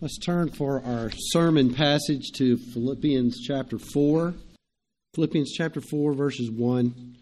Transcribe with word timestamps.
Let's 0.00 0.16
turn 0.16 0.50
for 0.50 0.80
our 0.84 1.10
sermon 1.10 1.74
passage 1.74 2.30
to 2.36 2.56
Philippians 2.56 3.40
chapter 3.44 3.80
4. 3.80 4.32
Philippians 5.16 5.50
chapter 5.56 5.80
4, 5.80 6.12
verses 6.12 6.52
1 6.52 7.16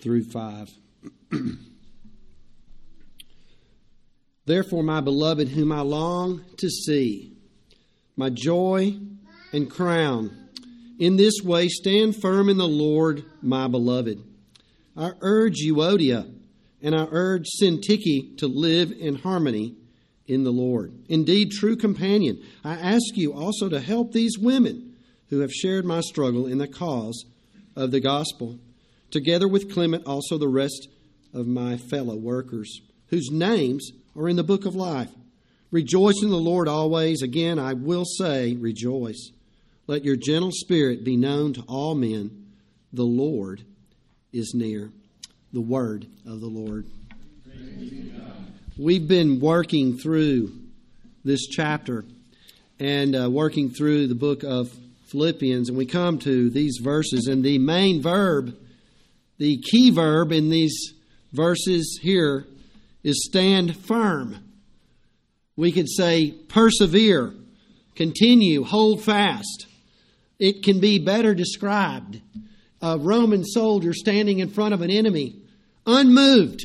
through 0.00 0.22
5. 0.30 0.68
Therefore, 4.46 4.84
my 4.84 5.00
beloved, 5.00 5.48
whom 5.48 5.72
I 5.72 5.80
long 5.80 6.44
to 6.58 6.70
see, 6.70 7.32
my 8.14 8.30
joy 8.30 8.96
and 9.52 9.68
crown, 9.68 10.30
in 11.00 11.16
this 11.16 11.42
way 11.42 11.66
stand 11.66 12.14
firm 12.22 12.48
in 12.48 12.58
the 12.58 12.68
Lord, 12.68 13.24
my 13.42 13.66
beloved. 13.66 14.22
I 14.96 15.14
urge 15.20 15.56
Euodia 15.66 16.32
and 16.80 16.94
I 16.94 17.08
urge 17.10 17.48
Syntyche 17.60 18.38
to 18.38 18.46
live 18.46 18.92
in 18.92 19.16
harmony 19.16 19.74
in 20.30 20.44
the 20.44 20.52
Lord. 20.52 20.94
Indeed, 21.08 21.50
true 21.50 21.76
companion, 21.76 22.40
I 22.62 22.74
ask 22.74 23.16
you 23.16 23.32
also 23.32 23.68
to 23.68 23.80
help 23.80 24.12
these 24.12 24.38
women 24.38 24.96
who 25.28 25.40
have 25.40 25.50
shared 25.50 25.84
my 25.84 26.00
struggle 26.00 26.46
in 26.46 26.58
the 26.58 26.68
cause 26.68 27.24
of 27.74 27.90
the 27.90 27.98
gospel, 27.98 28.60
together 29.10 29.48
with 29.48 29.72
Clement, 29.72 30.06
also 30.06 30.38
the 30.38 30.48
rest 30.48 30.88
of 31.34 31.48
my 31.48 31.76
fellow 31.76 32.14
workers, 32.14 32.80
whose 33.08 33.28
names 33.32 33.90
are 34.16 34.28
in 34.28 34.36
the 34.36 34.44
book 34.44 34.66
of 34.66 34.76
life. 34.76 35.10
Rejoice 35.72 36.22
in 36.22 36.30
the 36.30 36.36
Lord 36.36 36.68
always. 36.68 37.22
Again, 37.22 37.58
I 37.58 37.74
will 37.74 38.04
say, 38.04 38.54
rejoice. 38.54 39.32
Let 39.88 40.04
your 40.04 40.16
gentle 40.16 40.52
spirit 40.52 41.04
be 41.04 41.16
known 41.16 41.54
to 41.54 41.62
all 41.62 41.96
men. 41.96 42.46
The 42.92 43.02
Lord 43.02 43.64
is 44.32 44.52
near. 44.54 44.92
The 45.52 45.60
word 45.60 46.06
of 46.24 46.40
the 46.40 46.46
Lord. 46.46 46.86
We've 48.82 49.06
been 49.06 49.40
working 49.40 49.98
through 49.98 50.52
this 51.22 51.48
chapter 51.48 52.02
and 52.78 53.14
uh, 53.14 53.28
working 53.30 53.68
through 53.68 54.06
the 54.06 54.14
book 54.14 54.42
of 54.42 54.74
Philippians, 55.08 55.68
and 55.68 55.76
we 55.76 55.84
come 55.84 56.18
to 56.20 56.48
these 56.48 56.78
verses, 56.82 57.26
and 57.26 57.44
the 57.44 57.58
main 57.58 58.00
verb, 58.00 58.56
the 59.36 59.58
key 59.58 59.90
verb 59.90 60.32
in 60.32 60.48
these 60.48 60.94
verses 61.30 61.98
here 62.00 62.46
is 63.04 63.26
stand 63.26 63.76
firm. 63.76 64.38
We 65.56 65.72
could 65.72 65.90
say 65.90 66.30
persevere, 66.30 67.34
continue, 67.96 68.64
hold 68.64 69.04
fast. 69.04 69.66
It 70.38 70.62
can 70.62 70.80
be 70.80 70.98
better 70.98 71.34
described. 71.34 72.22
A 72.80 72.96
Roman 72.96 73.44
soldier 73.44 73.92
standing 73.92 74.38
in 74.38 74.48
front 74.48 74.72
of 74.72 74.80
an 74.80 74.90
enemy, 74.90 75.36
unmoved, 75.84 76.64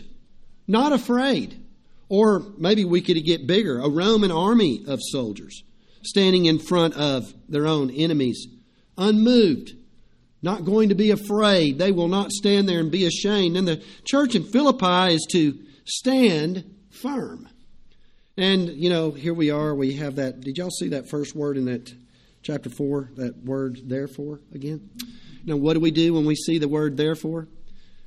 not 0.66 0.94
afraid. 0.94 1.60
Or 2.10 2.44
maybe 2.58 2.86
we 2.86 3.02
could 3.02 3.24
get 3.26 3.48
bigger 3.48 3.80
a 3.80 3.90
Roman 3.90 4.32
army 4.32 4.84
of 4.88 5.00
soldiers 5.02 5.64
standing 6.04 6.46
in 6.46 6.60
front 6.60 6.96
of 6.96 7.34
their 7.50 7.66
own 7.66 7.90
enemies, 7.90 8.48
unmoved, 8.98 9.74
not 10.42 10.64
going 10.64 10.90
to 10.90 10.96
be 10.96 11.10
afraid. 11.10 11.80
They 11.80 11.92
will 11.92 12.08
not 12.08 12.32
stand 12.32 12.70
there 12.70 12.80
and 12.80 12.92
be 12.92 13.06
ashamed. 13.06 13.58
And 13.58 13.68
the 13.68 13.84
church 14.04 14.36
in 14.36 14.44
Philippi 14.44 15.16
is 15.16 15.26
to 15.32 15.58
stand 15.86 16.64
firm. 16.92 17.50
And, 18.38 18.70
you 18.70 18.90
know, 18.90 19.12
here 19.12 19.34
we 19.34 19.50
are. 19.50 19.74
We 19.74 19.94
have 19.94 20.18
that. 20.18 20.42
Did 20.42 20.58
y'all 20.58 20.70
see 20.70 20.90
that 20.90 21.10
first 21.10 21.36
word 21.36 21.58
in 21.58 21.66
that 21.66 21.92
chapter 22.44 22.70
4? 22.70 23.12
That 23.16 23.38
word, 23.44 23.80
therefore, 23.86 24.42
again? 24.54 24.90
Now, 25.46 25.56
what 25.56 25.74
do 25.74 25.80
we 25.80 25.92
do 25.92 26.14
when 26.14 26.26
we 26.26 26.36
see 26.36 26.60
the 26.60 26.68
word 26.68 26.98
therefore? 26.98 27.48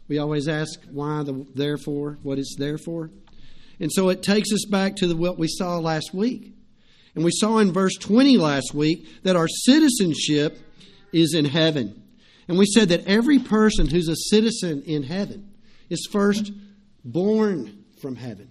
We 0.06 0.18
always 0.18 0.46
ask 0.46 0.80
why 0.90 1.22
the 1.22 1.46
therefore, 1.54 2.18
what 2.22 2.38
is 2.38 2.56
therefore? 2.58 3.10
And 3.80 3.92
so 3.92 4.08
it 4.08 4.22
takes 4.22 4.52
us 4.52 4.64
back 4.64 4.96
to 4.96 5.06
the, 5.06 5.16
what 5.16 5.38
we 5.38 5.48
saw 5.48 5.78
last 5.78 6.12
week. 6.12 6.52
And 7.14 7.24
we 7.24 7.30
saw 7.32 7.58
in 7.58 7.72
verse 7.72 7.96
20 7.96 8.36
last 8.36 8.74
week 8.74 9.06
that 9.22 9.36
our 9.36 9.48
citizenship 9.48 10.58
is 11.12 11.34
in 11.34 11.44
heaven. 11.44 12.02
And 12.46 12.58
we 12.58 12.66
said 12.66 12.88
that 12.90 13.06
every 13.06 13.38
person 13.38 13.86
who's 13.86 14.08
a 14.08 14.16
citizen 14.16 14.82
in 14.86 15.02
heaven 15.02 15.52
is 15.90 16.08
first 16.10 16.52
born 17.04 17.84
from 18.00 18.16
heaven. 18.16 18.50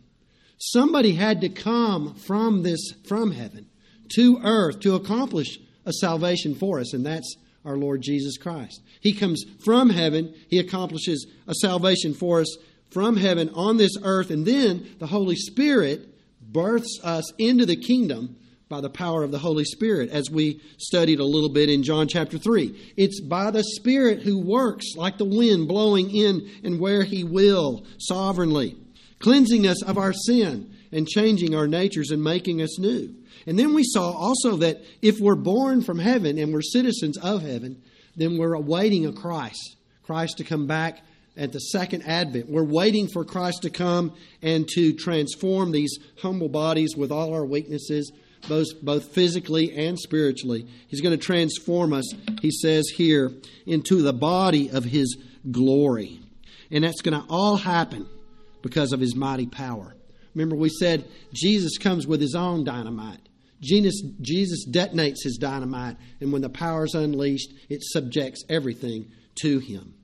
Somebody 0.58 1.14
had 1.14 1.42
to 1.42 1.50
come 1.50 2.16
from 2.16 2.64
this 2.64 2.94
from 3.08 3.32
heaven 3.32 3.68
to 4.16 4.40
earth 4.44 4.80
to 4.82 4.96
accomplish 4.96 5.60
a 5.86 5.94
salvation 5.94 6.56
for 6.56 6.80
us, 6.80 6.94
and 6.94 7.06
that's 7.06 7.36
our 7.64 7.78
Lord 7.78 8.02
Jesus 8.02 8.38
Christ. 8.38 8.82
He 9.02 9.14
comes 9.14 9.44
from 9.64 9.90
heaven, 9.90 10.34
he 10.50 10.58
accomplishes 10.58 11.28
a 11.48 11.54
salvation 11.56 12.14
for 12.14 12.42
us 12.42 12.58
from 12.90 13.18
heaven 13.18 13.50
on 13.54 13.78
this 13.78 13.98
earth, 14.04 14.32
and 14.32 14.46
then 14.46 14.88
the 15.00 15.08
Holy 15.08 15.36
Spirit 15.36 16.08
births 16.42 17.00
us 17.04 17.32
into 17.38 17.66
the 17.66 17.76
kingdom 17.76 18.38
by 18.70 18.82
the 18.82 18.90
power 18.90 19.24
of 19.24 19.32
the 19.32 19.40
Holy 19.40 19.64
Spirit, 19.64 20.10
as 20.10 20.30
we 20.30 20.60
studied 20.78 21.20
a 21.20 21.26
little 21.26 21.50
bit 21.50 21.70
in 21.70 21.84
John 21.84 22.08
chapter 22.08 22.38
3. 22.38 22.94
It's 22.98 23.22
by 23.22 23.52
the 23.52 23.64
Spirit 23.64 24.24
who 24.24 24.40
works 24.40 24.96
like 24.96 25.18
the 25.18 25.26
wind 25.26 25.68
blowing 25.68 26.14
in 26.14 26.50
and 26.64 26.80
where 26.80 27.04
He 27.04 27.24
will, 27.24 27.86
sovereignly, 27.98 28.76
cleansing 29.20 29.66
us 29.66 29.82
of 29.84 29.98
our 29.98 30.14
sin 30.14 30.74
and 30.92 31.08
changing 31.08 31.56
our 31.56 31.68
natures 31.68 32.12
and 32.12 32.24
making 32.24 32.62
us 32.62 32.78
new. 32.78 33.14
And 33.46 33.58
then 33.58 33.74
we 33.74 33.84
saw 33.84 34.12
also 34.12 34.58
that 34.58 34.82
if 35.02 35.20
we're 35.20 35.36
born 35.36 35.82
from 35.82 36.00
heaven 36.00 36.38
and 36.38 36.54
we're 36.54 36.62
citizens 36.62 37.18
of 37.18 37.42
heaven, 37.42 37.82
then 38.16 38.38
we're 38.38 38.54
awaiting 38.54 39.06
a 39.06 39.14
Christ, 39.14 39.78
Christ 40.04 40.38
to 40.38 40.44
come 40.44 40.68
back 40.68 41.00
at 41.38 41.52
the 41.52 41.60
second 41.60 42.04
advent. 42.04 42.50
We're 42.50 42.64
waiting 42.64 43.08
for 43.08 43.24
Christ 43.24 43.62
to 43.62 43.70
come 43.70 44.14
and 44.42 44.68
to 44.70 44.94
transform 44.94 45.72
these 45.72 45.98
humble 46.22 46.50
bodies 46.50 46.96
with 46.96 47.12
all 47.12 47.34
our 47.34 47.46
weaknesses, 47.46 48.12
both, 48.48 48.68
both 48.82 49.14
physically 49.14 49.76
and 49.76 50.00
spiritually. 50.00 50.68
He's 50.88 51.02
going 51.02 51.18
to 51.18 51.24
transform 51.24 51.94
us, 51.94 52.12
he 52.42 52.52
says 52.52 52.90
here, 52.90 53.32
into 53.66 54.02
the 54.02 54.14
body 54.14 54.70
of 54.70 54.84
his 54.84 55.18
glory. 55.52 56.20
And 56.72 56.84
that's 56.84 57.02
going 57.02 57.20
to 57.20 57.28
all 57.30 57.58
happen 57.58 58.08
because 58.62 58.92
of 58.92 59.00
his 59.00 59.16
mighty 59.16 59.48
power. 59.48 59.96
Remember, 60.34 60.56
we 60.56 60.70
said 60.70 61.06
Jesus 61.34 61.78
comes 61.78 62.06
with 62.06 62.22
his 62.22 62.36
own 62.36 62.64
dynamite. 62.64 63.20
Jesus, 63.60 64.02
Jesus 64.22 64.68
detonates 64.70 65.24
his 65.24 65.38
dynamite, 65.38 65.98
and 66.22 66.32
when 66.32 66.44
the 66.44 66.50
power 66.50 66.86
is 66.86 66.94
unleashed, 66.94 67.52
it 67.70 67.82
subjects 67.82 68.44
everything 68.50 69.12
to 69.42 69.58
him. 69.60 69.96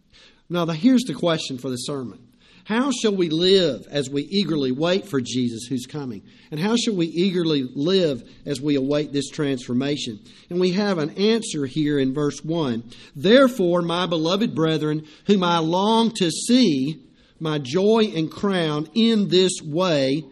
Now, 0.53 0.68
here's 0.68 1.06
the 1.06 1.16
question 1.16 1.58
for 1.58 1.72
the 1.72 1.78
sermon 1.78 2.19
How 2.66 2.91
shall 2.91 3.16
we 3.16 3.30
live 3.30 3.88
as 3.90 4.08
we 4.08 4.22
eagerly 4.22 4.72
wait 4.72 5.08
for 5.08 5.19
Jesus 5.19 5.66
who's 5.68 5.88
coming? 5.88 6.22
And 6.52 6.59
how 6.59 6.75
shall 6.75 6.96
we 6.96 7.08
eagerly 7.08 7.68
live 7.74 8.22
as 8.46 8.62
we 8.62 8.75
await 8.75 9.12
this 9.12 9.31
transformation? 9.31 10.19
And 10.52 10.59
we 10.59 10.74
have 10.74 11.00
an 11.00 11.09
answer 11.18 11.66
here 11.66 11.97
in 11.97 12.14
verse 12.14 12.44
1. 12.44 12.84
Therefore, 13.16 13.81
my 13.81 14.06
beloved 14.06 14.53
brethren, 14.53 15.08
whom 15.25 15.44
I 15.44 15.58
long 15.58 16.12
to 16.18 16.30
see, 16.30 17.03
my 17.40 17.58
joy 17.58 18.12
and 18.16 18.31
crown, 18.31 18.88
in 18.94 19.30
this 19.30 19.53
way 19.64 20.24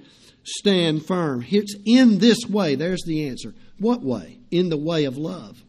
stand 0.43 1.03
firm. 1.07 1.43
It's 1.49 1.75
in 1.83 2.19
this 2.19 2.45
way. 2.47 2.75
There's 2.75 3.03
the 3.07 3.27
answer. 3.27 3.55
What 3.79 4.03
way? 4.03 4.37
In 4.51 4.69
the 4.69 4.77
way 4.77 5.05
of 5.05 5.17
love. 5.17 5.63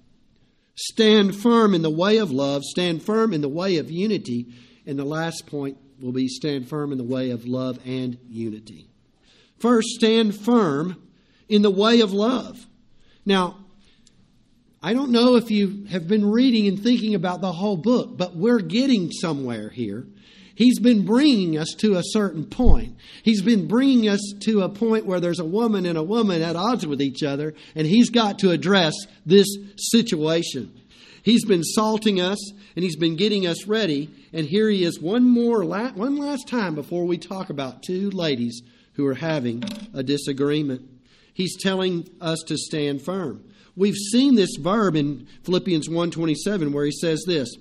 Stand 0.75 1.37
firm 1.37 1.75
in 1.75 1.83
the 1.83 1.91
way 1.91 2.19
of 2.19 2.31
love, 2.31 2.63
stand 2.65 3.03
firm 3.03 3.33
in 3.33 3.41
the 3.41 3.49
way 3.49 3.77
of 3.77 3.91
unity. 3.91 4.55
And 4.87 4.99
the 4.99 5.05
last 5.05 5.47
point 5.47 5.77
will 6.01 6.13
be 6.13 6.29
stand 6.29 6.69
firm 6.69 6.93
in 6.93 6.99
the 6.99 7.05
way 7.05 7.31
of 7.31 7.47
love 7.47 7.79
and 7.85 8.19
unity. 8.29 8.89
First, 9.59 9.89
stand 9.91 10.35
firm 10.35 11.01
in 11.49 11.63
the 11.63 11.71
way 11.71 12.01
of 12.01 12.13
love. 12.13 12.67
Now, 13.25 13.59
I 14.83 14.95
don't 14.95 15.13
know 15.13 15.37
if 15.37 15.51
you 15.51 15.85
have 15.91 16.09
been 16.09 16.29
reading 16.29 16.67
and 16.67 16.83
thinking 16.83 17.15
about 17.15 17.41
the 17.41 17.53
whole 17.53 17.77
book, 17.77 18.17
but 18.17 18.35
we're 18.35 18.59
getting 18.59 19.13
somewhere 19.13 19.69
here. 19.69 20.09
He's 20.55 20.79
been 20.79 21.05
bringing 21.05 21.57
us 21.57 21.75
to 21.79 21.97
a 21.97 22.03
certain 22.05 22.45
point. 22.45 22.97
He's 23.23 23.43
been 23.43 23.67
bringing 23.67 24.09
us 24.09 24.21
to 24.41 24.63
a 24.63 24.69
point 24.69 25.07
where 25.07 25.21
there's 25.21 25.39
a 25.39 25.45
woman 25.45 25.87
and 25.87 25.97
a 25.97 26.03
woman 26.03 26.43
at 26.43 26.57
odds 26.57 26.87
with 26.87 27.01
each 27.01 27.23
other, 27.23 27.55
and 27.75 27.87
he's 27.87 28.11
got 28.11 28.39
to 28.41 28.51
address 28.51 28.95
this 29.25 29.47
situation. 29.77 30.73
He's 31.23 31.45
been 31.45 31.63
salting 31.63 32.21
us, 32.21 32.53
and 32.75 32.83
he's 32.83 32.97
been 32.97 33.17
getting 33.17 33.47
us 33.47 33.67
ready, 33.67 34.11
and 34.33 34.47
here 34.47 34.69
he 34.69 34.85
is 34.85 35.01
one 35.01 35.25
more, 35.25 35.65
one 35.65 36.17
last 36.17 36.49
time 36.49 36.75
before 36.75 37.05
we 37.05 37.17
talk 37.17 37.49
about 37.49 37.83
two 37.83 38.11
ladies 38.11 38.61
who 38.95 39.07
are 39.07 39.15
having 39.15 39.63
a 39.95 40.03
disagreement. 40.03 40.83
He's 41.33 41.57
telling 41.57 42.09
us 42.21 42.43
to 42.49 42.59
stand 42.59 43.03
firm. 43.03 43.45
We've 43.75 43.95
seen 43.95 44.35
this 44.35 44.57
verb 44.59 44.97
in 44.97 45.27
Philippians 45.45 45.89
1:27 45.89 46.73
where 46.73 46.85
he 46.85 46.93
says 46.93 47.25
this, 47.27 47.55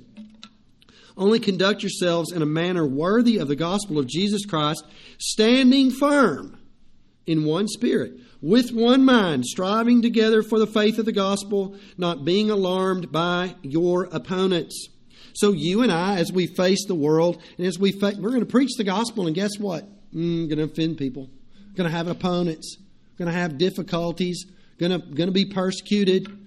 only 1.18 1.40
conduct 1.40 1.84
yourselves 1.84 2.32
in 2.32 2.42
a 2.42 2.46
manner 2.46 2.86
worthy 2.86 3.38
of 3.38 3.48
the 3.48 3.56
gospel 3.56 4.00
of 4.00 4.08
Jesus 4.08 4.46
Christ, 4.46 4.84
standing 5.18 5.92
firm 5.92 6.58
in 7.26 7.46
one 7.46 7.68
spirit, 7.68 8.14
with 8.42 8.72
one 8.72 9.06
mind, 9.06 9.46
striving 9.46 10.02
together 10.02 10.42
for 10.42 10.60
the 10.60 10.68
faith 10.68 10.98
of 10.98 11.06
the 11.06 11.12
gospel, 11.12 11.76
not 11.98 12.26
being 12.26 12.50
alarmed 12.50 13.12
by 13.12 13.56
your 13.62 14.06
opponents. 14.12 14.88
So 15.34 15.52
you 15.52 15.82
and 15.82 15.92
I, 15.92 16.18
as 16.18 16.32
we 16.32 16.48
face 16.48 16.86
the 16.88 16.96
world, 16.96 17.42
and 17.58 17.68
as 17.68 17.80
we 17.80 17.94
we're 18.02 18.12
going 18.12 18.40
to 18.40 18.46
preach 18.46 18.72
the 18.78 18.84
gospel, 18.84 19.28
and 19.28 19.36
guess 19.36 19.58
what? 19.58 19.86
Mm, 20.14 20.50
going 20.50 20.58
to 20.58 20.64
offend 20.64 20.98
people. 20.98 21.30
Going 21.76 21.90
to 21.90 21.96
have 21.96 22.08
opponents. 22.08 22.78
Going 23.18 23.32
to 23.32 23.38
have 23.38 23.58
difficulties. 23.58 24.46
gonna 24.78 25.00
gonna 25.00 25.32
be 25.32 25.46
persecuted. 25.46 26.41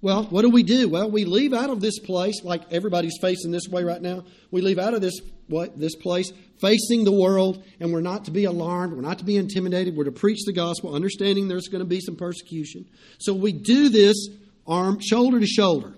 Well, 0.00 0.24
what 0.24 0.42
do 0.42 0.50
we 0.50 0.62
do? 0.62 0.88
Well, 0.88 1.10
we 1.10 1.24
leave 1.24 1.52
out 1.52 1.70
of 1.70 1.80
this 1.80 1.98
place 1.98 2.44
like 2.44 2.62
everybody's 2.72 3.18
facing 3.20 3.50
this 3.50 3.66
way 3.68 3.82
right 3.82 4.00
now. 4.00 4.24
We 4.50 4.60
leave 4.60 4.78
out 4.78 4.94
of 4.94 5.00
this 5.00 5.20
what 5.48 5.78
this 5.78 5.96
place 5.96 6.30
facing 6.60 7.04
the 7.04 7.12
world, 7.12 7.64
and 7.80 7.92
we're 7.92 8.00
not 8.00 8.26
to 8.26 8.30
be 8.30 8.44
alarmed. 8.44 8.92
We're 8.92 9.02
not 9.02 9.18
to 9.18 9.24
be 9.24 9.36
intimidated. 9.36 9.96
We're 9.96 10.04
to 10.04 10.12
preach 10.12 10.44
the 10.46 10.52
gospel, 10.52 10.94
understanding 10.94 11.48
there's 11.48 11.68
going 11.68 11.80
to 11.80 11.88
be 11.88 12.00
some 12.00 12.14
persecution. 12.14 12.86
So 13.18 13.34
we 13.34 13.52
do 13.52 13.88
this 13.88 14.28
arm 14.66 15.00
shoulder 15.00 15.40
to 15.40 15.46
shoulder, 15.46 15.94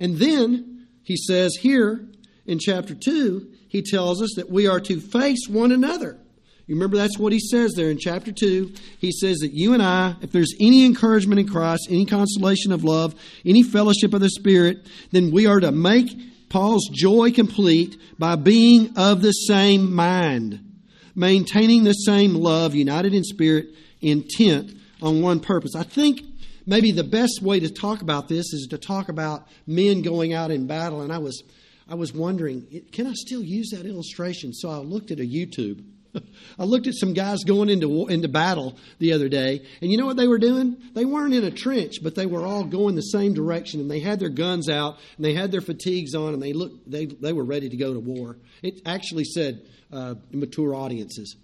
and 0.00 0.16
then 0.16 0.88
he 1.02 1.16
says 1.16 1.54
here 1.60 2.08
in 2.46 2.58
chapter 2.58 2.94
two, 2.94 3.52
he 3.68 3.82
tells 3.82 4.22
us 4.22 4.32
that 4.36 4.50
we 4.50 4.66
are 4.66 4.80
to 4.80 5.00
face 5.00 5.46
one 5.48 5.70
another. 5.70 6.18
You 6.66 6.76
remember 6.76 6.96
that's 6.96 7.18
what 7.18 7.32
he 7.32 7.40
says 7.40 7.72
there 7.76 7.90
in 7.90 7.98
chapter 7.98 8.32
2. 8.32 8.72
He 8.98 9.12
says 9.12 9.38
that 9.38 9.52
you 9.52 9.74
and 9.74 9.82
I, 9.82 10.16
if 10.22 10.32
there's 10.32 10.54
any 10.58 10.86
encouragement 10.86 11.38
in 11.38 11.46
Christ, 11.46 11.88
any 11.90 12.06
consolation 12.06 12.72
of 12.72 12.84
love, 12.84 13.14
any 13.44 13.62
fellowship 13.62 14.14
of 14.14 14.20
the 14.20 14.30
Spirit, 14.30 14.86
then 15.10 15.30
we 15.30 15.46
are 15.46 15.60
to 15.60 15.72
make 15.72 16.16
Paul's 16.48 16.88
joy 16.90 17.32
complete 17.32 18.00
by 18.18 18.36
being 18.36 18.96
of 18.96 19.20
the 19.20 19.32
same 19.32 19.94
mind, 19.94 20.80
maintaining 21.14 21.84
the 21.84 21.92
same 21.92 22.34
love, 22.34 22.74
united 22.74 23.12
in 23.12 23.24
spirit, 23.24 23.68
intent 24.00 24.72
on 25.02 25.20
one 25.20 25.40
purpose. 25.40 25.74
I 25.76 25.82
think 25.82 26.22
maybe 26.64 26.92
the 26.92 27.04
best 27.04 27.42
way 27.42 27.60
to 27.60 27.68
talk 27.68 28.00
about 28.00 28.28
this 28.28 28.54
is 28.54 28.68
to 28.70 28.78
talk 28.78 29.10
about 29.10 29.46
men 29.66 30.00
going 30.00 30.32
out 30.32 30.50
in 30.50 30.66
battle. 30.66 31.02
And 31.02 31.12
I 31.12 31.18
was, 31.18 31.42
I 31.90 31.94
was 31.94 32.14
wondering, 32.14 32.86
can 32.90 33.06
I 33.06 33.12
still 33.14 33.42
use 33.42 33.68
that 33.70 33.84
illustration? 33.84 34.54
So 34.54 34.70
I 34.70 34.76
looked 34.76 35.10
at 35.10 35.20
a 35.20 35.24
YouTube 35.24 35.84
I 36.58 36.64
looked 36.64 36.86
at 36.86 36.94
some 36.94 37.12
guys 37.12 37.44
going 37.44 37.68
into 37.68 38.06
into 38.08 38.28
battle 38.28 38.76
the 38.98 39.12
other 39.12 39.28
day, 39.28 39.64
and 39.80 39.90
you 39.90 39.98
know 39.98 40.06
what 40.06 40.16
they 40.16 40.28
were 40.28 40.38
doing? 40.38 40.76
They 40.94 41.04
weren't 41.04 41.34
in 41.34 41.44
a 41.44 41.50
trench, 41.50 41.96
but 42.02 42.14
they 42.14 42.26
were 42.26 42.46
all 42.46 42.64
going 42.64 42.94
the 42.94 43.02
same 43.02 43.34
direction, 43.34 43.80
and 43.80 43.90
they 43.90 44.00
had 44.00 44.20
their 44.20 44.28
guns 44.28 44.68
out, 44.68 44.98
and 45.16 45.24
they 45.24 45.34
had 45.34 45.50
their 45.50 45.60
fatigues 45.60 46.14
on, 46.14 46.34
and 46.34 46.42
they 46.42 46.52
looked 46.52 46.90
they 46.90 47.06
they 47.06 47.32
were 47.32 47.44
ready 47.44 47.68
to 47.68 47.76
go 47.76 47.92
to 47.92 48.00
war. 48.00 48.36
It 48.62 48.82
actually 48.86 49.24
said 49.24 49.62
uh, 49.92 50.14
mature 50.32 50.74
audiences. 50.74 51.36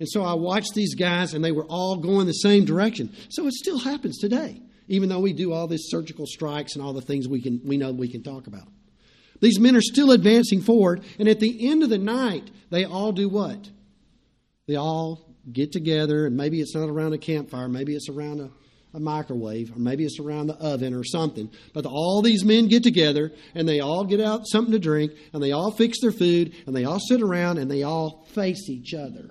And 0.00 0.08
so 0.08 0.22
I 0.22 0.34
watched 0.34 0.74
these 0.74 0.94
guys, 0.94 1.34
and 1.34 1.44
they 1.44 1.52
were 1.52 1.66
all 1.66 1.96
going 1.96 2.26
the 2.26 2.32
same 2.32 2.64
direction. 2.64 3.14
So 3.30 3.46
it 3.46 3.54
still 3.54 3.78
happens 3.78 4.18
today, 4.18 4.60
even 4.88 5.08
though 5.08 5.20
we 5.20 5.32
do 5.32 5.52
all 5.52 5.68
these 5.68 5.86
surgical 5.86 6.26
strikes 6.26 6.74
and 6.74 6.84
all 6.84 6.92
the 6.92 7.00
things 7.00 7.28
we 7.28 7.40
can 7.40 7.60
we 7.64 7.76
know 7.76 7.92
we 7.92 8.08
can 8.08 8.22
talk 8.22 8.46
about. 8.46 8.68
These 9.40 9.60
men 9.60 9.76
are 9.76 9.82
still 9.82 10.10
advancing 10.10 10.62
forward, 10.62 11.04
and 11.18 11.28
at 11.28 11.40
the 11.40 11.68
end 11.68 11.82
of 11.82 11.90
the 11.90 11.98
night, 11.98 12.50
they 12.70 12.84
all 12.84 13.12
do 13.12 13.28
what? 13.28 13.68
They 14.66 14.76
all 14.76 15.34
get 15.52 15.72
together, 15.72 16.26
and 16.26 16.36
maybe 16.36 16.60
it's 16.60 16.74
not 16.74 16.88
around 16.88 17.12
a 17.12 17.18
campfire, 17.18 17.68
maybe 17.68 17.94
it's 17.94 18.08
around 18.08 18.40
a, 18.40 18.50
a 18.94 19.00
microwave, 19.00 19.74
or 19.74 19.78
maybe 19.78 20.04
it's 20.04 20.18
around 20.18 20.46
the 20.46 20.54
oven 20.54 20.94
or 20.94 21.04
something. 21.04 21.50
But 21.72 21.86
all 21.86 22.22
these 22.22 22.44
men 22.44 22.68
get 22.68 22.82
together, 22.82 23.32
and 23.54 23.68
they 23.68 23.80
all 23.80 24.04
get 24.04 24.20
out 24.20 24.46
something 24.46 24.72
to 24.72 24.78
drink, 24.78 25.12
and 25.32 25.42
they 25.42 25.52
all 25.52 25.70
fix 25.70 26.00
their 26.00 26.12
food, 26.12 26.54
and 26.66 26.74
they 26.74 26.84
all 26.84 27.00
sit 27.00 27.20
around, 27.20 27.58
and 27.58 27.70
they 27.70 27.82
all 27.82 28.26
face 28.32 28.68
each 28.70 28.94
other. 28.94 29.30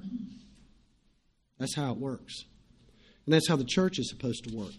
That's 1.57 1.75
how 1.75 1.91
it 1.91 1.97
works. 1.97 2.43
And 3.25 3.33
that's 3.33 3.47
how 3.47 3.55
the 3.55 3.63
church 3.63 3.99
is 3.99 4.09
supposed 4.09 4.43
to 4.43 4.55
work. 4.55 4.73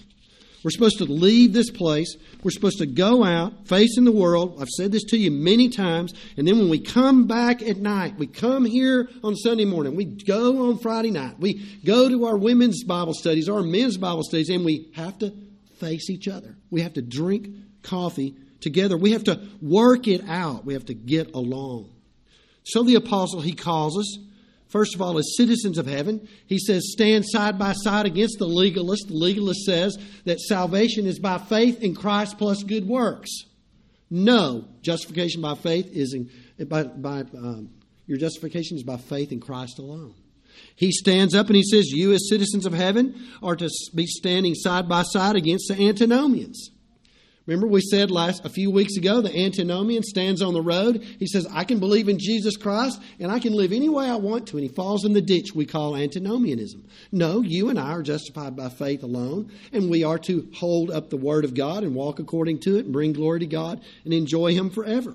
We're 0.64 0.70
supposed 0.70 0.98
to 0.98 1.04
leave 1.04 1.52
this 1.52 1.70
place. 1.70 2.16
We're 2.42 2.50
supposed 2.50 2.78
to 2.78 2.86
go 2.86 3.22
out, 3.22 3.68
facing 3.68 4.04
the 4.04 4.12
world. 4.12 4.56
I've 4.58 4.68
said 4.68 4.92
this 4.92 5.04
to 5.04 5.18
you 5.18 5.30
many 5.30 5.68
times. 5.68 6.14
And 6.38 6.48
then 6.48 6.58
when 6.58 6.70
we 6.70 6.80
come 6.80 7.26
back 7.26 7.62
at 7.62 7.76
night, 7.76 8.16
we 8.16 8.26
come 8.26 8.64
here 8.64 9.10
on 9.22 9.36
Sunday 9.36 9.66
morning, 9.66 9.94
we 9.94 10.06
go 10.06 10.70
on 10.70 10.78
Friday 10.78 11.10
night, 11.10 11.38
we 11.38 11.62
go 11.84 12.08
to 12.08 12.24
our 12.24 12.38
women's 12.38 12.82
Bible 12.82 13.12
studies, 13.12 13.48
our 13.48 13.62
men's 13.62 13.98
Bible 13.98 14.22
studies, 14.22 14.48
and 14.48 14.64
we 14.64 14.90
have 14.94 15.18
to 15.18 15.34
face 15.78 16.08
each 16.08 16.28
other. 16.28 16.56
We 16.70 16.80
have 16.80 16.94
to 16.94 17.02
drink 17.02 17.48
coffee 17.82 18.34
together. 18.60 18.96
We 18.96 19.12
have 19.12 19.24
to 19.24 19.46
work 19.60 20.08
it 20.08 20.26
out. 20.26 20.64
We 20.64 20.72
have 20.72 20.86
to 20.86 20.94
get 20.94 21.34
along. 21.34 21.90
So 22.64 22.82
the 22.82 22.94
apostle, 22.94 23.42
he 23.42 23.52
calls 23.52 23.98
us 23.98 24.18
First 24.74 24.96
of 24.96 25.02
all, 25.02 25.18
as 25.18 25.36
citizens 25.36 25.78
of 25.78 25.86
heaven, 25.86 26.26
he 26.48 26.58
says, 26.58 26.90
stand 26.90 27.24
side 27.28 27.60
by 27.60 27.74
side 27.74 28.06
against 28.06 28.40
the 28.40 28.48
legalist. 28.48 29.06
The 29.06 29.14
legalist 29.14 29.60
says 29.60 29.96
that 30.24 30.40
salvation 30.40 31.06
is 31.06 31.20
by 31.20 31.38
faith 31.38 31.80
in 31.80 31.94
Christ 31.94 32.38
plus 32.38 32.64
good 32.64 32.88
works. 32.88 33.30
No, 34.10 34.64
justification 34.82 35.40
by 35.42 35.54
faith 35.54 35.86
is 35.92 36.12
in, 36.12 36.28
by, 36.66 36.82
by 36.82 37.20
um, 37.20 37.70
your 38.08 38.18
justification 38.18 38.76
is 38.76 38.82
by 38.82 38.96
faith 38.96 39.30
in 39.30 39.38
Christ 39.38 39.78
alone. 39.78 40.16
He 40.74 40.90
stands 40.90 41.36
up 41.36 41.46
and 41.46 41.54
he 41.54 41.62
says, 41.62 41.92
You, 41.92 42.12
as 42.12 42.28
citizens 42.28 42.66
of 42.66 42.72
heaven, 42.72 43.14
are 43.44 43.54
to 43.54 43.70
be 43.94 44.06
standing 44.08 44.56
side 44.56 44.88
by 44.88 45.04
side 45.04 45.36
against 45.36 45.68
the 45.68 45.80
antinomians. 45.80 46.70
Remember, 47.46 47.66
we 47.66 47.82
said 47.82 48.10
last 48.10 48.46
a 48.46 48.48
few 48.48 48.70
weeks 48.70 48.96
ago 48.96 49.20
the 49.20 49.36
antinomian 49.36 50.02
stands 50.02 50.40
on 50.40 50.54
the 50.54 50.62
road. 50.62 51.04
He 51.18 51.26
says, 51.26 51.46
I 51.52 51.64
can 51.64 51.78
believe 51.78 52.08
in 52.08 52.18
Jesus 52.18 52.56
Christ 52.56 53.02
and 53.20 53.30
I 53.30 53.38
can 53.38 53.52
live 53.52 53.70
any 53.70 53.90
way 53.90 54.08
I 54.08 54.16
want 54.16 54.46
to. 54.48 54.56
And 54.56 54.66
he 54.66 54.74
falls 54.74 55.04
in 55.04 55.12
the 55.12 55.20
ditch 55.20 55.54
we 55.54 55.66
call 55.66 55.94
antinomianism. 55.94 56.88
No, 57.12 57.42
you 57.42 57.68
and 57.68 57.78
I 57.78 57.90
are 57.90 58.02
justified 58.02 58.56
by 58.56 58.70
faith 58.70 59.02
alone, 59.02 59.52
and 59.72 59.90
we 59.90 60.04
are 60.04 60.18
to 60.20 60.48
hold 60.56 60.90
up 60.90 61.10
the 61.10 61.18
Word 61.18 61.44
of 61.44 61.54
God 61.54 61.84
and 61.84 61.94
walk 61.94 62.18
according 62.18 62.60
to 62.60 62.76
it 62.76 62.86
and 62.86 62.94
bring 62.94 63.12
glory 63.12 63.40
to 63.40 63.46
God 63.46 63.82
and 64.04 64.14
enjoy 64.14 64.54
Him 64.54 64.70
forever. 64.70 65.14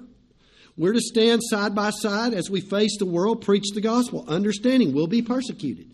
We're 0.78 0.94
to 0.94 1.02
stand 1.02 1.42
side 1.44 1.74
by 1.74 1.90
side 1.90 2.34
as 2.34 2.50
we 2.50 2.62
face 2.62 2.98
the 3.00 3.06
world, 3.06 3.42
preach 3.42 3.72
the 3.74 3.81
gospel, 3.81 4.24
understanding 4.28 4.94
we'll 4.94 5.08
be 5.08 5.24
persecuted. 5.24 5.88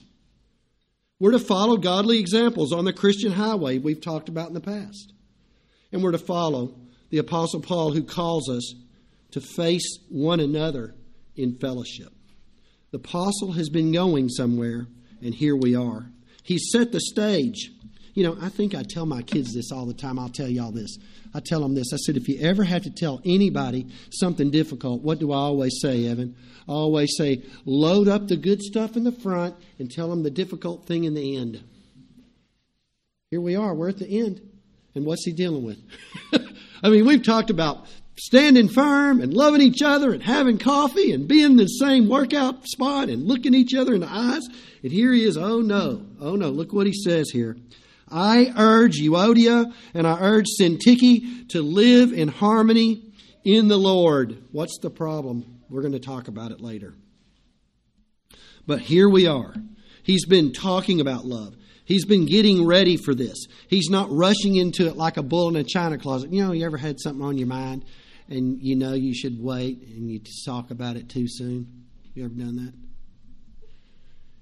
We're 1.18 1.32
to 1.32 1.40
follow 1.40 1.78
godly 1.78 2.20
examples 2.20 2.74
on 2.74 2.84
the 2.84 2.94
Christian 2.94 3.32
highway 3.32 3.78
we've 3.78 4.02
talked 4.02 4.28
about 4.28 4.50
in 4.50 4.54
the 4.54 4.60
past 4.60 5.14
and 5.96 6.04
we're 6.04 6.12
to 6.12 6.18
follow 6.18 6.76
the 7.10 7.20
Apostle 7.20 7.62
Paul, 7.62 7.92
who 7.92 8.04
calls 8.04 8.50
us 8.50 8.76
to 9.32 9.40
face 9.40 9.98
one 10.10 10.42
another 10.42 10.94
in 11.38 11.56
fellowship. 11.56 12.12
The 12.92 12.98
Apostle 12.98 13.54
has 13.54 13.70
been 13.70 13.94
going 13.94 14.28
somewhere, 14.28 14.88
and 15.22 15.34
here 15.34 15.56
we 15.56 15.74
are. 15.74 16.08
He 16.44 16.58
set 16.58 16.92
the 16.92 17.00
stage. 17.00 17.72
You 18.14 18.26
know, 18.26 18.38
I 18.42 18.50
think 18.50 18.76
I 18.76 18.84
tell 18.84 19.06
my 19.06 19.22
kids 19.22 19.54
this 19.54 19.72
all 19.72 19.86
the 19.86 19.94
time. 19.94 20.20
I'll 20.20 20.28
tell 20.28 20.50
y'all 20.50 20.72
this. 20.72 20.98
I 21.34 21.40
tell 21.40 21.62
them 21.62 21.76
this. 21.76 21.94
I 21.94 21.98
said, 21.98 22.18
if 22.18 22.28
you 22.28 22.42
ever 22.42 22.66
have 22.66 22.84
to 22.84 22.92
tell 22.92 23.22
anybody 23.24 23.88
something 24.12 24.52
difficult, 24.52 25.02
what 25.02 25.20
do 25.20 25.32
I 25.32 25.38
always 25.38 25.80
say, 25.82 26.08
Evan? 26.08 26.36
I 26.68 26.74
always 26.74 27.16
say, 27.18 27.42
load 27.64 28.10
up 28.10 28.28
the 28.28 28.36
good 28.36 28.62
stuff 28.62 28.98
in 28.98 29.06
the 29.06 29.14
front 29.14 29.56
and 29.80 29.90
tell 29.90 30.10
them 30.10 30.24
the 30.24 30.30
difficult 30.30 30.88
thing 30.88 31.06
in 31.06 31.14
the 31.14 31.38
end. 31.38 31.64
Here 33.32 33.40
we 33.40 33.56
are. 33.56 33.74
We're 33.74 33.90
at 33.90 34.00
the 34.00 34.10
end. 34.10 34.42
And 34.96 35.06
what's 35.06 35.26
he 35.26 35.34
dealing 35.34 35.64
with? 35.64 35.78
I 36.84 36.90
mean, 36.90 37.06
we've 37.06 37.24
talked 37.24 37.50
about 37.50 37.86
standing 38.18 38.70
firm 38.70 39.20
and 39.20 39.34
loving 39.34 39.62
each 39.62 39.82
other 39.82 40.14
and 40.14 40.24
having 40.24 40.58
coffee 40.58 41.12
and 41.12 41.28
being 41.28 41.52
in 41.52 41.56
the 41.58 41.68
same 41.68 42.08
workout 42.08 42.66
spot 42.66 43.10
and 43.10 43.28
looking 43.28 43.54
each 43.54 43.76
other 43.76 43.94
in 43.94 44.02
the 44.02 44.10
eyes. 44.10 44.48
And 44.84 44.92
here 44.92 45.12
he 45.14 45.24
is. 45.24 45.38
Oh 45.38 45.60
no. 45.60 46.06
Oh 46.20 46.36
no. 46.36 46.50
Look 46.50 46.72
what 46.74 46.88
he 46.88 46.94
says 46.94 47.30
here. 47.30 47.58
I 48.10 48.54
urge 48.58 49.00
Euodia 49.00 49.74
and 49.94 50.08
I 50.08 50.20
urge 50.20 50.46
Syntyche 50.60 51.50
to 51.50 51.62
live 51.62 52.14
in 52.14 52.30
harmony 52.30 53.04
in 53.44 53.68
the 53.68 53.78
Lord. 53.78 54.44
What's 54.52 54.80
the 54.82 54.90
problem? 54.90 55.62
We're 55.70 55.82
going 55.82 55.94
to 55.94 56.00
talk 56.00 56.28
about 56.28 56.52
it 56.52 56.62
later. 56.62 56.94
But 58.68 58.80
here 58.80 59.10
we 59.10 59.28
are. 59.28 59.54
He's 60.04 60.26
been 60.26 60.54
talking 60.54 61.02
about 61.02 61.26
love. 61.26 61.56
He's 61.86 62.06
been 62.06 62.26
getting 62.26 62.66
ready 62.66 62.98
for 62.98 63.14
this. 63.14 63.46
He's 63.68 63.90
not 63.90 64.12
rushing 64.12 64.56
into 64.56 64.88
it 64.88 64.98
like 64.98 65.18
a 65.18 65.24
bull 65.24 65.50
in 65.50 65.56
a 65.56 65.64
china 65.64 65.98
closet. 65.98 66.34
You 66.34 66.44
know, 66.44 66.52
you 66.52 66.66
ever 66.66 66.78
had 66.78 67.00
something 67.00 67.24
on 67.24 67.38
your 67.38 67.48
mind 67.48 67.86
and 68.28 68.62
you 68.62 68.76
know 68.76 68.94
you 68.94 69.14
should 69.14 69.42
wait 69.42 69.82
and 69.88 70.10
you 70.10 70.20
talk 70.46 70.72
about 70.72 70.96
it 70.96 71.10
too 71.10 71.28
soon? 71.28 71.86
You 72.16 72.26
ever 72.26 72.34
done 72.34 72.56
that? 72.58 72.74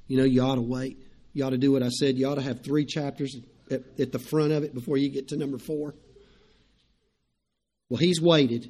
You 0.08 0.18
know, 0.18 0.24
you 0.24 0.42
ought 0.42 0.56
to 0.56 0.62
wait. 0.62 0.98
You 1.34 1.44
ought 1.46 1.52
to 1.52 1.58
do 1.58 1.72
what 1.72 1.84
I 1.84 1.90
said. 1.90 2.18
You 2.18 2.28
ought 2.28 2.36
to 2.36 2.42
have 2.42 2.64
three 2.64 2.86
chapters 2.86 3.36
at, 3.72 3.82
at 4.00 4.12
the 4.12 4.20
front 4.20 4.52
of 4.52 4.64
it 4.64 4.74
before 4.74 4.98
you 4.98 5.10
get 5.10 5.30
to 5.30 5.38
number 5.38 5.58
four. 5.58 5.96
Well, 7.90 8.00
he's 8.00 8.22
waited, 8.22 8.70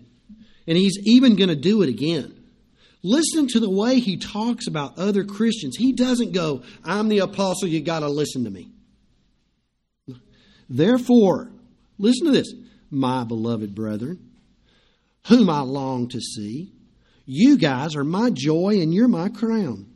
and 0.67 0.77
he's 0.77 0.97
even 1.05 1.35
going 1.35 1.49
to 1.49 1.55
do 1.55 1.81
it 1.81 1.89
again. 1.89 2.42
Listen 3.03 3.47
to 3.49 3.59
the 3.59 3.69
way 3.69 3.99
he 3.99 4.15
talks 4.17 4.65
about 4.67 4.97
other 4.97 5.25
Christians. 5.25 5.75
He 5.75 5.91
doesn't 5.91 6.31
go, 6.31 6.63
I'm 6.85 7.09
the 7.09 7.19
apostle, 7.19 7.67
you 7.67 7.81
got 7.81 7.99
to 7.99 8.07
listen 8.07 8.45
to 8.45 8.49
me. 8.49 8.71
Therefore, 10.69 11.51
listen 11.99 12.27
to 12.27 12.31
this, 12.31 12.53
my 12.89 13.25
beloved 13.25 13.75
brethren, 13.75 14.31
whom 15.27 15.49
I 15.49 15.59
long 15.59 16.07
to 16.09 16.21
see. 16.21 16.71
You 17.25 17.57
guys 17.57 17.95
are 17.95 18.03
my 18.05 18.29
joy 18.29 18.79
and 18.81 18.93
you're 18.93 19.09
my 19.09 19.29
crown. 19.29 19.87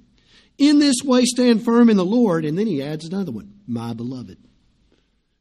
In 0.57 0.79
this 0.79 0.97
way, 1.03 1.23
stand 1.23 1.63
firm 1.63 1.89
in 1.89 1.97
the 1.97 2.05
Lord. 2.05 2.43
And 2.43 2.57
then 2.57 2.67
he 2.67 2.83
adds 2.83 3.05
another 3.05 3.31
one, 3.31 3.53
my 3.67 3.93
beloved. 3.93 4.37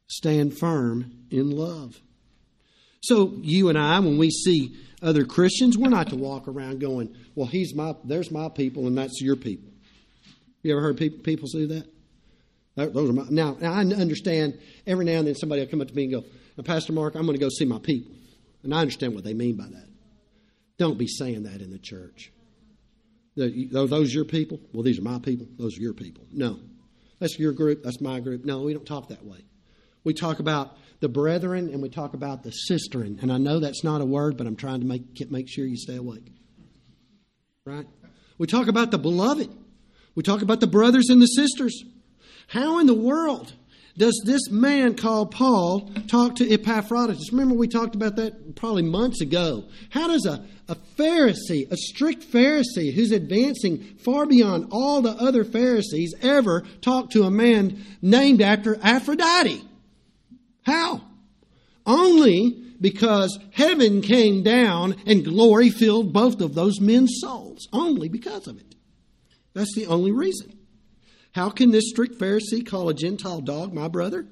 Stand 0.07 0.57
firm 0.57 1.11
in 1.29 1.49
love. 1.51 1.99
So, 3.01 3.33
you 3.41 3.69
and 3.69 3.77
I, 3.77 3.99
when 3.99 4.17
we 4.17 4.29
see 4.29 4.75
other 5.01 5.25
Christians, 5.25 5.77
we're 5.77 5.89
not 5.89 6.09
to 6.09 6.15
walk 6.15 6.47
around 6.47 6.79
going, 6.79 7.15
well, 7.35 7.47
he's 7.47 7.75
my, 7.75 7.95
there's 8.03 8.31
my 8.31 8.49
people 8.49 8.87
and 8.87 8.97
that's 8.97 9.21
your 9.21 9.35
people. 9.35 9.71
You 10.63 10.73
ever 10.73 10.81
heard 10.81 10.97
people, 10.97 11.19
people 11.19 11.47
say 11.47 11.65
that? 11.65 11.87
Those 12.75 13.09
are 13.09 13.13
my, 13.13 13.25
now, 13.29 13.57
now, 13.59 13.73
I 13.73 13.79
understand 13.79 14.59
every 14.85 15.05
now 15.05 15.13
and 15.13 15.27
then 15.27 15.35
somebody 15.35 15.61
will 15.61 15.69
come 15.69 15.81
up 15.81 15.87
to 15.87 15.95
me 15.95 16.03
and 16.03 16.13
go, 16.13 16.63
Pastor 16.63 16.93
Mark, 16.93 17.15
I'm 17.15 17.25
going 17.25 17.37
to 17.37 17.43
go 17.43 17.49
see 17.49 17.65
my 17.65 17.79
people. 17.79 18.11
And 18.63 18.73
I 18.73 18.81
understand 18.81 19.15
what 19.15 19.23
they 19.23 19.33
mean 19.33 19.55
by 19.55 19.65
that. 19.65 19.87
Don't 20.77 20.97
be 20.97 21.07
saying 21.07 21.43
that 21.43 21.61
in 21.61 21.71
the 21.71 21.79
church. 21.79 22.31
Those 23.35 24.13
your 24.13 24.25
people? 24.25 24.59
Well, 24.73 24.83
these 24.83 24.99
are 24.99 25.03
my 25.03 25.19
people. 25.19 25.47
Those 25.57 25.77
are 25.77 25.81
your 25.81 25.93
people. 25.93 26.25
No. 26.31 26.59
That's 27.19 27.39
your 27.39 27.51
group. 27.51 27.83
That's 27.83 28.01
my 28.01 28.19
group. 28.19 28.45
No, 28.45 28.61
we 28.61 28.73
don't 28.73 28.85
talk 28.85 29.09
that 29.09 29.23
way. 29.25 29.45
We 30.03 30.13
talk 30.13 30.39
about 30.39 30.75
the 30.99 31.09
brethren 31.09 31.69
and 31.71 31.81
we 31.81 31.89
talk 31.89 32.13
about 32.13 32.43
the 32.43 32.53
sisterin. 32.69 33.21
And 33.21 33.31
I 33.31 33.37
know 33.37 33.59
that's 33.59 33.83
not 33.83 34.01
a 34.01 34.05
word, 34.05 34.37
but 34.37 34.47
I'm 34.47 34.55
trying 34.55 34.81
to 34.81 34.85
make, 34.85 35.31
make 35.31 35.47
sure 35.49 35.65
you 35.65 35.77
stay 35.77 35.95
awake. 35.95 36.31
Right? 37.65 37.85
We 38.37 38.47
talk 38.47 38.67
about 38.67 38.91
the 38.91 38.97
beloved. 38.97 39.49
We 40.15 40.23
talk 40.23 40.41
about 40.41 40.59
the 40.59 40.67
brothers 40.67 41.09
and 41.09 41.21
the 41.21 41.27
sisters. 41.27 41.83
How 42.47 42.79
in 42.79 42.87
the 42.87 42.93
world 42.93 43.53
does 43.97 44.21
this 44.25 44.49
man 44.49 44.95
called 44.95 45.31
Paul 45.31 45.91
talk 46.07 46.35
to 46.35 46.49
Epaphroditus? 46.49 47.31
Remember, 47.31 47.55
we 47.55 47.67
talked 47.67 47.95
about 47.95 48.15
that 48.17 48.55
probably 48.55 48.83
months 48.83 49.21
ago. 49.21 49.65
How 49.89 50.07
does 50.07 50.25
a, 50.25 50.45
a 50.67 50.75
Pharisee, 50.97 51.69
a 51.71 51.77
strict 51.77 52.23
Pharisee 52.31 52.93
who's 52.93 53.11
advancing 53.11 53.79
far 54.03 54.25
beyond 54.25 54.67
all 54.71 55.01
the 55.01 55.11
other 55.11 55.43
Pharisees, 55.43 56.13
ever 56.21 56.63
talk 56.81 57.09
to 57.11 57.23
a 57.23 57.31
man 57.31 57.83
named 58.01 58.41
after 58.41 58.77
Aphrodite? 58.81 59.63
How? 60.67 61.01
Only 61.85 62.49
because 62.81 63.39
heaven 63.51 64.01
came 64.01 64.43
down 64.43 64.97
and 65.07 65.23
glory 65.23 65.69
filled 65.69 66.11
both 66.11 66.41
of 66.41 66.55
those 66.55 66.81
men's 66.81 67.19
souls. 67.21 67.69
Only 67.71 68.09
because 68.09 68.47
of 68.47 68.59
it. 68.59 68.75
That's 69.53 69.73
the 69.73 69.87
only 69.87 70.11
reason. 70.11 70.59
How 71.31 71.49
can 71.49 71.71
this 71.71 71.89
strict 71.89 72.19
Pharisee 72.19 72.67
call 72.67 72.89
a 72.89 72.93
Gentile 72.93 73.39
dog 73.39 73.73
my 73.73 73.87
brother? 73.87 74.27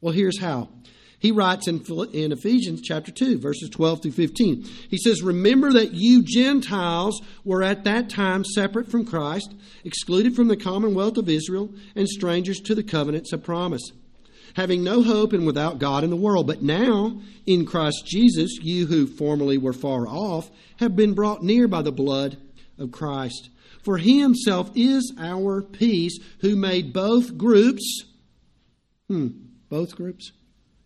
Well, 0.00 0.14
here's 0.14 0.40
how. 0.40 0.70
He 1.18 1.30
writes 1.30 1.68
in, 1.68 1.84
in 2.12 2.32
Ephesians 2.32 2.80
chapter 2.82 3.12
2, 3.12 3.38
verses 3.38 3.68
12 3.68 4.02
through 4.02 4.12
15. 4.12 4.64
He 4.88 4.96
says, 4.96 5.22
Remember 5.22 5.72
that 5.72 5.92
you 5.92 6.22
Gentiles 6.22 7.20
were 7.44 7.62
at 7.62 7.84
that 7.84 8.08
time 8.08 8.44
separate 8.44 8.90
from 8.90 9.04
Christ, 9.04 9.54
excluded 9.84 10.34
from 10.34 10.48
the 10.48 10.56
commonwealth 10.56 11.18
of 11.18 11.28
Israel, 11.28 11.70
and 11.94 12.08
strangers 12.08 12.60
to 12.60 12.74
the 12.74 12.82
covenants 12.82 13.32
of 13.32 13.42
promise, 13.42 13.92
having 14.56 14.82
no 14.82 15.02
hope 15.02 15.34
and 15.34 15.46
without 15.46 15.78
God 15.78 16.02
in 16.02 16.08
the 16.08 16.16
world. 16.16 16.46
But 16.46 16.62
now, 16.62 17.20
in 17.44 17.66
Christ 17.66 18.06
Jesus, 18.06 18.58
you 18.62 18.86
who 18.86 19.06
formerly 19.06 19.58
were 19.58 19.74
far 19.74 20.08
off 20.08 20.50
have 20.78 20.96
been 20.96 21.12
brought 21.12 21.42
near 21.42 21.68
by 21.68 21.82
the 21.82 21.92
blood 21.92 22.38
of 22.78 22.90
Christ. 22.90 23.50
For 23.84 23.98
he 23.98 24.18
himself 24.18 24.70
is 24.74 25.12
our 25.18 25.60
peace, 25.60 26.18
who 26.40 26.56
made 26.56 26.94
both 26.94 27.36
groups, 27.36 28.04
hmm, 29.08 29.28
both 29.68 29.94
groups, 29.94 30.32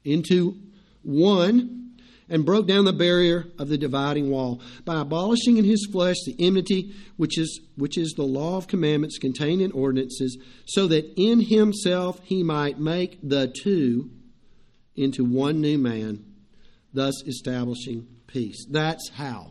into 0.05 0.57
one 1.03 1.90
and 2.31 2.47
broke 2.47 2.67
down 2.67 2.85
the 2.85 2.93
barrier 2.93 3.47
of 3.59 3.69
the 3.69 3.77
dividing 3.77 4.31
wall 4.31 4.63
by 4.85 5.01
abolishing 5.01 5.59
in 5.59 5.65
his 5.65 5.87
flesh 5.93 6.17
the 6.25 6.37
enmity 6.39 6.95
which 7.17 7.37
is 7.37 7.61
which 7.77 7.99
is 7.99 8.15
the 8.17 8.23
law 8.23 8.57
of 8.57 8.67
commandments 8.67 9.19
contained 9.19 9.61
in 9.61 9.73
ordinances 9.73 10.39
so 10.67 10.87
that 10.87 11.13
in 11.17 11.41
himself 11.41 12.21
he 12.23 12.43
might 12.43 12.79
make 12.79 13.19
the 13.23 13.53
two 13.63 14.11
into 14.97 15.25
one 15.25 15.61
new 15.61 15.77
man 15.77 16.25
thus 16.95 17.23
establishing 17.27 18.07
peace 18.27 18.65
that's 18.71 19.11
how 19.11 19.51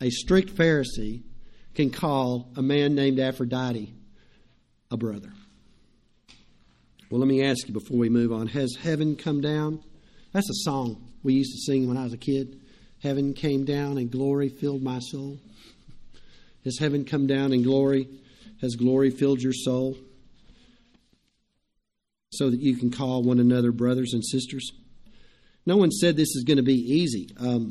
a 0.00 0.10
strict 0.10 0.52
pharisee 0.54 1.22
can 1.74 1.90
call 1.90 2.50
a 2.56 2.62
man 2.62 2.94
named 2.94 3.18
Aphrodite 3.18 3.94
a 4.90 4.96
brother. 4.96 5.32
Well, 7.10 7.20
let 7.20 7.28
me 7.28 7.42
ask 7.42 7.66
you 7.66 7.72
before 7.72 7.98
we 7.98 8.08
move 8.08 8.32
on 8.32 8.46
Has 8.48 8.76
heaven 8.80 9.16
come 9.16 9.40
down? 9.40 9.82
That's 10.32 10.48
a 10.48 10.64
song 10.64 11.11
we 11.22 11.34
used 11.34 11.52
to 11.52 11.58
sing 11.58 11.88
when 11.88 11.96
I 11.96 12.04
was 12.04 12.12
a 12.12 12.18
kid. 12.18 12.60
Heaven 13.02 13.34
came 13.34 13.64
down 13.64 13.98
and 13.98 14.10
glory 14.10 14.48
filled 14.48 14.82
my 14.82 14.98
soul. 15.00 15.38
Has 16.64 16.78
heaven 16.78 17.04
come 17.04 17.26
down 17.26 17.52
and 17.52 17.64
glory? 17.64 18.08
Has 18.60 18.76
glory 18.76 19.10
filled 19.10 19.40
your 19.40 19.52
soul? 19.52 19.96
So 22.30 22.50
that 22.50 22.60
you 22.60 22.76
can 22.76 22.90
call 22.90 23.22
one 23.22 23.40
another 23.40 23.72
brothers 23.72 24.14
and 24.14 24.24
sisters? 24.24 24.72
No 25.66 25.76
one 25.76 25.90
said 25.90 26.16
this 26.16 26.34
is 26.34 26.44
going 26.44 26.56
to 26.56 26.62
be 26.62 26.74
easy. 26.74 27.28
Um, 27.38 27.70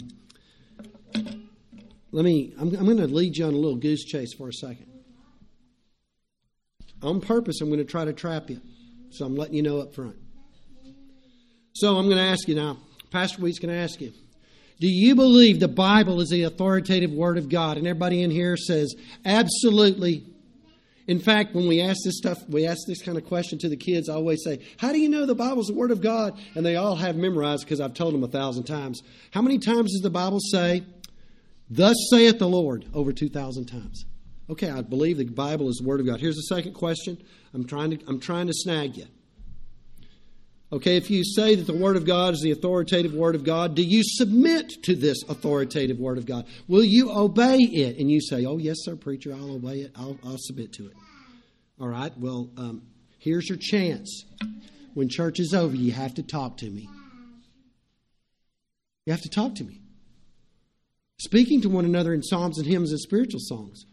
let 2.12 2.26
me, 2.26 2.54
I'm, 2.60 2.76
I'm 2.76 2.86
going 2.86 2.98
to 2.98 3.08
lead 3.08 3.38
you 3.38 3.46
on 3.46 3.54
a 3.54 3.58
little 3.58 3.78
goose 3.78 4.04
chase 4.04 4.34
for 4.34 4.50
a 4.50 4.54
second. 4.54 4.88
On 7.02 7.20
purpose, 7.20 7.62
I'm 7.62 7.70
going 7.70 7.80
to 7.80 7.86
try 7.86 8.06
to 8.06 8.14
trap 8.14 8.50
you. 8.50 8.62
So 9.10 9.26
I'm 9.26 9.36
letting 9.36 9.56
you 9.56 9.64
know 9.64 9.80
up 9.80 9.96
front. 9.96 10.16
So 11.74 11.98
I'm 11.98 12.06
going 12.06 12.18
to 12.18 12.24
ask 12.24 12.48
you 12.48 12.56
now, 12.56 12.78
Pastor 13.12 13.42
Wheat's 13.42 13.60
going 13.60 13.74
to 13.74 13.82
ask 13.82 14.02
you, 14.02 14.14
do 14.80 14.88
you 14.88 15.14
believe 15.14 15.60
the 15.60 15.68
Bible 15.68 16.22
is 16.22 16.30
the 16.30 16.44
authoritative 16.44 17.12
Word 17.12 17.38
of 17.38 17.50
God? 17.50 17.78
And 17.78 17.86
everybody 17.86 18.24
in 18.24 18.32
here 18.32 18.58
says, 18.58 18.96
absolutely. 19.24 20.26
In 21.08 21.20
fact, 21.20 21.54
when 21.54 21.68
we 21.68 21.82
ask 21.82 22.00
this 22.04 22.18
stuff, 22.18 22.38
we 22.50 22.66
ask 22.66 22.80
this 22.88 23.04
kind 23.04 23.18
of 23.18 23.26
question 23.26 23.60
to 23.60 23.70
the 23.70 23.78
kids, 23.78 24.10
I 24.10 24.14
always 24.14 24.44
say, 24.44 24.60
How 24.78 24.92
do 24.92 25.00
you 25.00 25.10
know 25.10 25.26
the 25.26 25.36
Bible's 25.36 25.68
the 25.68 25.74
Word 25.74 25.92
of 25.92 26.02
God? 26.02 26.40
And 26.56 26.66
they 26.66 26.78
all 26.78 26.96
have 26.96 27.16
memorized 27.16 27.64
because 27.64 27.82
I've 27.82 27.94
told 27.94 28.14
them 28.14 28.24
a 28.24 28.28
thousand 28.28 28.64
times. 28.64 29.02
How 29.32 29.42
many 29.42 29.60
times 29.60 29.92
does 29.92 30.02
the 30.02 30.10
Bible 30.10 30.40
say, 30.40 30.84
Thus 31.70 31.96
saith 32.10 32.38
the 32.40 32.50
Lord 32.50 32.86
over 32.94 33.14
2,000 33.14 33.66
times. 33.66 34.06
Okay, 34.50 34.70
I 34.70 34.82
believe 34.82 35.18
the 35.18 35.26
Bible 35.26 35.70
is 35.70 35.78
the 35.78 35.88
Word 35.88 36.02
of 36.02 36.06
God. 36.06 36.20
Here's 36.20 36.36
the 36.36 36.42
second 36.44 36.74
question. 36.74 37.18
I'm 37.54 37.66
trying 37.66 37.92
to, 37.92 38.00
I'm 38.08 38.20
trying 38.20 38.48
to 38.48 38.54
snag 38.54 38.98
you. 38.98 39.06
Okay, 40.74 40.96
if 40.96 41.10
you 41.12 41.26
say 41.26 41.56
that 41.56 41.68
the 41.68 41.78
Word 41.78 41.98
of 41.98 42.06
God 42.06 42.34
is 42.34 42.42
the 42.42 42.52
authoritative 42.52 43.14
Word 43.14 43.36
of 43.36 43.44
God, 43.44 43.76
do 43.76 43.84
you 43.84 44.02
submit 44.04 44.70
to 44.84 44.96
this 44.96 45.22
authoritative 45.28 46.00
Word 46.00 46.18
of 46.18 46.26
God? 46.26 46.46
Will 46.68 46.84
you 46.84 47.12
obey 47.12 47.58
it? 47.58 47.98
And 47.98 48.10
you 48.10 48.22
say, 48.22 48.46
Oh, 48.46 48.58
yes, 48.58 48.78
sir, 48.82 48.96
preacher, 48.96 49.34
I'll 49.34 49.56
obey 49.56 49.82
it. 49.82 49.92
I'll, 49.96 50.18
I'll 50.24 50.38
submit 50.38 50.72
to 50.74 50.88
it. 50.88 50.94
All 51.80 51.90
right, 51.90 52.18
well, 52.18 52.50
um, 52.58 52.84
here's 53.20 53.50
your 53.50 53.58
chance. 53.60 54.24
When 54.94 55.10
church 55.10 55.40
is 55.40 55.54
over, 55.54 55.76
you 55.76 55.92
have 55.92 56.14
to 56.16 56.24
talk 56.24 56.58
to 56.58 56.70
me. 56.70 56.88
You 59.06 59.14
have 59.14 59.22
to 59.22 59.30
talk 59.30 59.56
to 59.56 59.64
me 59.64 59.82
speaking 61.22 61.62
to 61.62 61.70
one 61.70 61.86
another 61.86 62.16
in 62.16 62.24
psalms 62.24 62.58
and 62.58 62.68
hymns 62.68 62.92
and 62.92 63.00
spiritual 63.00 63.40
songs. 63.40 63.86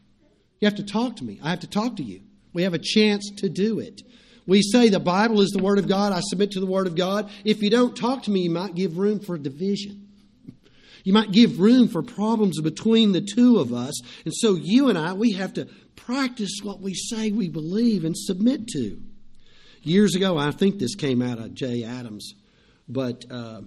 You 0.60 0.66
have 0.66 0.76
to 0.76 0.82
talk 0.82 1.16
to 1.16 1.24
me. 1.24 1.38
I 1.42 1.50
have 1.50 1.60
to 1.60 1.68
talk 1.68 1.96
to 1.96 2.02
you. 2.02 2.22
We 2.54 2.62
have 2.62 2.72
a 2.72 2.80
chance 2.82 3.30
to 3.36 3.50
do 3.50 3.80
it. 3.80 4.00
We 4.48 4.62
say 4.62 4.88
the 4.88 4.98
Bible 4.98 5.42
is 5.42 5.50
the 5.50 5.62
Word 5.62 5.78
of 5.78 5.86
God. 5.86 6.10
I 6.10 6.20
submit 6.20 6.52
to 6.52 6.60
the 6.60 6.66
Word 6.66 6.86
of 6.86 6.96
God. 6.96 7.30
If 7.44 7.62
you 7.62 7.68
don't 7.68 7.94
talk 7.94 8.22
to 8.22 8.30
me, 8.30 8.40
you 8.40 8.50
might 8.50 8.74
give 8.74 8.96
room 8.96 9.20
for 9.20 9.36
division. 9.36 10.08
You 11.04 11.12
might 11.12 11.32
give 11.32 11.60
room 11.60 11.86
for 11.86 12.02
problems 12.02 12.58
between 12.58 13.12
the 13.12 13.20
two 13.20 13.58
of 13.58 13.74
us. 13.74 14.00
And 14.24 14.32
so 14.34 14.54
you 14.54 14.88
and 14.88 14.96
I, 14.96 15.12
we 15.12 15.32
have 15.32 15.52
to 15.54 15.66
practice 15.96 16.60
what 16.62 16.80
we 16.80 16.94
say 16.94 17.30
we 17.30 17.50
believe 17.50 18.06
and 18.06 18.16
submit 18.16 18.68
to. 18.68 18.98
Years 19.82 20.14
ago, 20.14 20.38
I 20.38 20.50
think 20.50 20.78
this 20.78 20.94
came 20.94 21.20
out 21.20 21.38
of 21.38 21.52
Jay 21.52 21.84
Adams, 21.84 22.32
but 22.88 23.26
uh, 23.30 23.60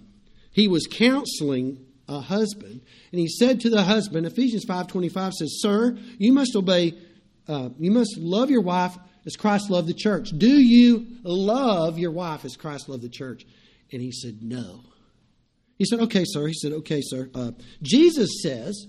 he 0.51 0.67
was 0.67 0.88
counseling 0.88 1.85
a 2.07 2.21
husband. 2.21 2.81
And 3.11 3.19
he 3.19 3.27
said 3.27 3.61
to 3.61 3.69
the 3.69 3.83
husband, 3.83 4.25
Ephesians 4.25 4.65
5.25 4.65 5.33
says, 5.33 5.61
Sir, 5.61 5.95
you 6.17 6.33
must 6.33 6.55
obey, 6.55 6.95
uh, 7.47 7.69
you 7.77 7.91
must 7.91 8.17
love 8.17 8.50
your 8.50 8.61
wife 8.61 8.97
as 9.25 9.35
Christ 9.35 9.69
loved 9.69 9.87
the 9.87 9.93
church. 9.93 10.29
Do 10.29 10.49
you 10.49 11.07
love 11.23 11.97
your 11.97 12.11
wife 12.11 12.45
as 12.45 12.55
Christ 12.55 12.89
loved 12.89 13.03
the 13.03 13.09
church? 13.09 13.45
And 13.91 14.01
he 14.01 14.11
said, 14.11 14.39
No. 14.41 14.81
He 15.77 15.85
said, 15.85 15.99
Okay, 16.01 16.23
sir. 16.25 16.47
He 16.47 16.53
said, 16.53 16.71
Okay, 16.73 17.01
sir. 17.01 17.29
Uh, 17.33 17.51
Jesus 17.81 18.41
says, 18.41 18.87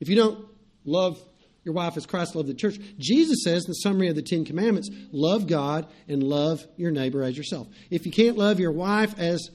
if 0.00 0.08
you 0.08 0.16
don't 0.16 0.44
love 0.84 1.16
your 1.62 1.74
wife 1.74 1.96
as 1.96 2.06
Christ 2.06 2.34
loved 2.34 2.48
the 2.48 2.54
church, 2.54 2.76
Jesus 2.98 3.44
says 3.44 3.64
in 3.64 3.70
the 3.70 3.74
summary 3.74 4.08
of 4.08 4.16
the 4.16 4.22
Ten 4.22 4.44
Commandments, 4.44 4.90
love 5.12 5.46
God 5.46 5.86
and 6.08 6.24
love 6.24 6.66
your 6.76 6.90
neighbor 6.90 7.22
as 7.22 7.36
yourself. 7.36 7.68
If 7.88 8.04
you 8.04 8.10
can't 8.10 8.36
love 8.36 8.58
your 8.58 8.72
wife 8.72 9.16
as 9.16 9.48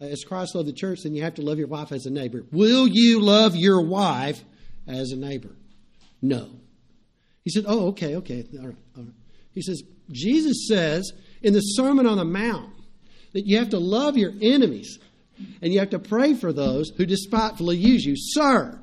as 0.00 0.24
Christ 0.24 0.54
loved 0.54 0.68
the 0.68 0.72
church, 0.72 1.00
then 1.02 1.14
you 1.14 1.22
have 1.22 1.34
to 1.34 1.42
love 1.42 1.58
your 1.58 1.68
wife 1.68 1.92
as 1.92 2.06
a 2.06 2.10
neighbor. 2.10 2.44
Will 2.52 2.86
you 2.88 3.20
love 3.20 3.54
your 3.54 3.82
wife 3.82 4.42
as 4.86 5.12
a 5.12 5.16
neighbor? 5.16 5.54
No. 6.22 6.50
He 7.44 7.50
said, 7.50 7.64
Oh, 7.66 7.88
okay, 7.88 8.16
okay. 8.16 8.46
All 8.58 8.66
right, 8.66 8.76
all 8.96 9.02
right. 9.04 9.12
He 9.52 9.62
says, 9.62 9.82
Jesus 10.10 10.68
says 10.68 11.12
in 11.42 11.52
the 11.52 11.60
Sermon 11.60 12.06
on 12.06 12.18
the 12.18 12.24
Mount 12.24 12.70
that 13.32 13.46
you 13.46 13.58
have 13.58 13.70
to 13.70 13.78
love 13.78 14.16
your 14.16 14.32
enemies 14.40 14.98
and 15.62 15.72
you 15.72 15.78
have 15.78 15.90
to 15.90 15.98
pray 15.98 16.34
for 16.34 16.52
those 16.52 16.90
who 16.90 17.06
despitefully 17.06 17.76
use 17.76 18.04
you. 18.04 18.14
Sir, 18.16 18.78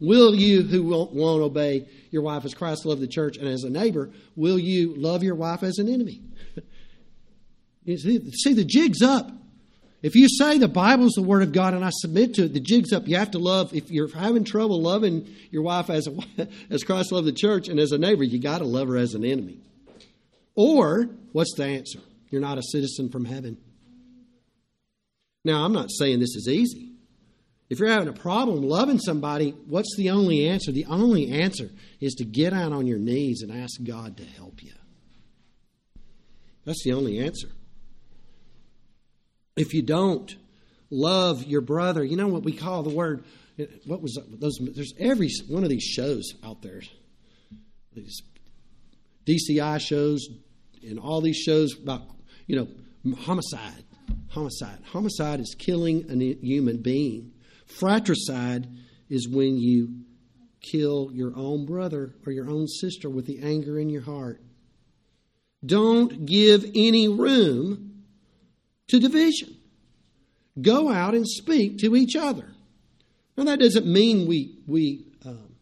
will 0.00 0.34
you, 0.34 0.62
who 0.62 0.84
won't, 0.84 1.12
won't 1.12 1.42
obey 1.42 1.86
your 2.10 2.22
wife 2.22 2.44
as 2.44 2.54
Christ 2.54 2.86
loved 2.86 3.00
the 3.00 3.08
church 3.08 3.36
and 3.36 3.48
as 3.48 3.64
a 3.64 3.70
neighbor, 3.70 4.10
will 4.36 4.58
you 4.58 4.94
love 4.96 5.22
your 5.22 5.34
wife 5.34 5.62
as 5.62 5.78
an 5.78 5.88
enemy? 5.92 6.20
see, 7.86 8.30
see, 8.30 8.52
the 8.54 8.64
jig's 8.64 9.02
up. 9.02 9.30
If 10.00 10.14
you 10.14 10.28
say 10.28 10.58
the 10.58 10.68
Bible 10.68 11.06
is 11.06 11.14
the 11.14 11.22
Word 11.22 11.42
of 11.42 11.52
God 11.52 11.74
and 11.74 11.84
I 11.84 11.90
submit 11.90 12.34
to 12.34 12.44
it, 12.44 12.54
the 12.54 12.60
jig's 12.60 12.92
up. 12.92 13.08
You 13.08 13.16
have 13.16 13.32
to 13.32 13.38
love. 13.38 13.74
If 13.74 13.90
you're 13.90 14.08
having 14.08 14.44
trouble 14.44 14.80
loving 14.80 15.28
your 15.50 15.62
wife 15.62 15.90
as 15.90 16.06
a, 16.06 16.48
as 16.70 16.84
Christ 16.84 17.10
loved 17.10 17.26
the 17.26 17.32
church 17.32 17.68
and 17.68 17.80
as 17.80 17.90
a 17.90 17.98
neighbor, 17.98 18.22
you 18.22 18.38
got 18.38 18.58
to 18.58 18.64
love 18.64 18.88
her 18.88 18.96
as 18.96 19.14
an 19.14 19.24
enemy, 19.24 19.58
Or, 20.60 21.08
what's 21.30 21.54
the 21.54 21.66
answer? 21.66 22.00
You're 22.30 22.40
not 22.40 22.58
a 22.58 22.62
citizen 22.62 23.10
from 23.10 23.24
heaven. 23.24 23.58
Now, 25.44 25.64
I'm 25.64 25.72
not 25.72 25.88
saying 25.88 26.18
this 26.18 26.34
is 26.34 26.48
easy. 26.48 26.94
If 27.70 27.78
you're 27.78 27.88
having 27.88 28.08
a 28.08 28.12
problem 28.12 28.62
loving 28.62 28.98
somebody, 28.98 29.52
what's 29.68 29.94
the 29.96 30.10
only 30.10 30.48
answer? 30.48 30.72
The 30.72 30.86
only 30.86 31.30
answer 31.30 31.70
is 32.00 32.14
to 32.14 32.24
get 32.24 32.52
out 32.52 32.72
on 32.72 32.88
your 32.88 32.98
knees 32.98 33.42
and 33.42 33.52
ask 33.52 33.80
God 33.84 34.16
to 34.16 34.24
help 34.24 34.60
you. 34.64 34.72
That's 36.64 36.82
the 36.82 36.92
only 36.92 37.20
answer. 37.20 37.50
If 39.56 39.74
you 39.74 39.82
don't 39.82 40.34
love 40.90 41.44
your 41.44 41.60
brother, 41.60 42.02
you 42.02 42.16
know 42.16 42.26
what 42.26 42.42
we 42.42 42.52
call 42.52 42.82
the 42.82 42.90
word. 42.90 43.22
What 43.86 44.02
was 44.02 44.18
those? 44.28 44.58
There's 44.74 44.94
every 44.98 45.30
one 45.46 45.62
of 45.62 45.70
these 45.70 45.84
shows 45.84 46.32
out 46.42 46.62
there. 46.62 46.80
These 47.92 48.22
DCI 49.24 49.80
shows 49.80 50.26
and 50.82 50.98
all 50.98 51.20
these 51.20 51.36
shows 51.36 51.76
about 51.78 52.02
you 52.46 52.56
know 52.56 52.68
homicide. 53.16 53.84
Homicide. 54.30 54.78
Homicide 54.84 55.40
is 55.40 55.54
killing 55.58 56.06
a 56.10 56.46
human 56.46 56.78
being. 56.82 57.32
Fratricide 57.66 58.68
is 59.08 59.28
when 59.28 59.56
you 59.56 60.04
kill 60.60 61.10
your 61.12 61.32
own 61.36 61.66
brother 61.66 62.14
or 62.26 62.32
your 62.32 62.50
own 62.50 62.66
sister 62.66 63.08
with 63.08 63.26
the 63.26 63.40
anger 63.42 63.78
in 63.78 63.90
your 63.90 64.02
heart. 64.02 64.40
Don't 65.64 66.26
give 66.26 66.64
any 66.74 67.08
room 67.08 68.04
to 68.88 69.00
division. 69.00 69.56
Go 70.60 70.90
out 70.90 71.14
and 71.14 71.26
speak 71.26 71.78
to 71.78 71.96
each 71.96 72.16
other. 72.16 72.48
Now, 73.36 73.44
that 73.44 73.60
doesn't 73.60 73.86
mean 73.86 74.26
we, 74.26 74.58
we 74.66 75.04
um, 75.24 75.54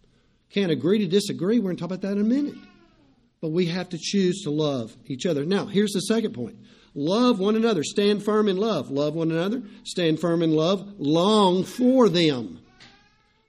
can't 0.51 0.73
agree 0.73 0.99
to 0.99 1.07
disagree. 1.07 1.59
We're 1.59 1.65
going 1.65 1.77
to 1.77 1.81
talk 1.81 1.91
about 1.91 2.03
that 2.03 2.13
in 2.13 2.21
a 2.21 2.25
minute. 2.25 2.55
But 3.41 3.51
we 3.51 3.67
have 3.67 3.91
to 3.91 3.99
choose 3.99 4.43
to 4.43 4.51
love 4.51 4.97
each 5.07 5.27
other. 5.27 5.45
Now, 5.45 5.67
here's 5.67 5.93
the 5.93 6.01
second 6.01 6.33
point 6.33 6.57
Love 6.95 7.39
one 7.39 7.57
another. 7.57 7.83
Stand 7.85 8.25
firm 8.25 8.49
in 8.49 8.57
love. 8.57 8.91
Love 8.91 9.15
one 9.15 9.31
another. 9.31 9.63
Stand 9.85 10.19
firm 10.19 10.43
in 10.43 10.53
love. 10.53 10.95
Long 10.99 11.63
for 11.63 12.09
them. 12.09 12.61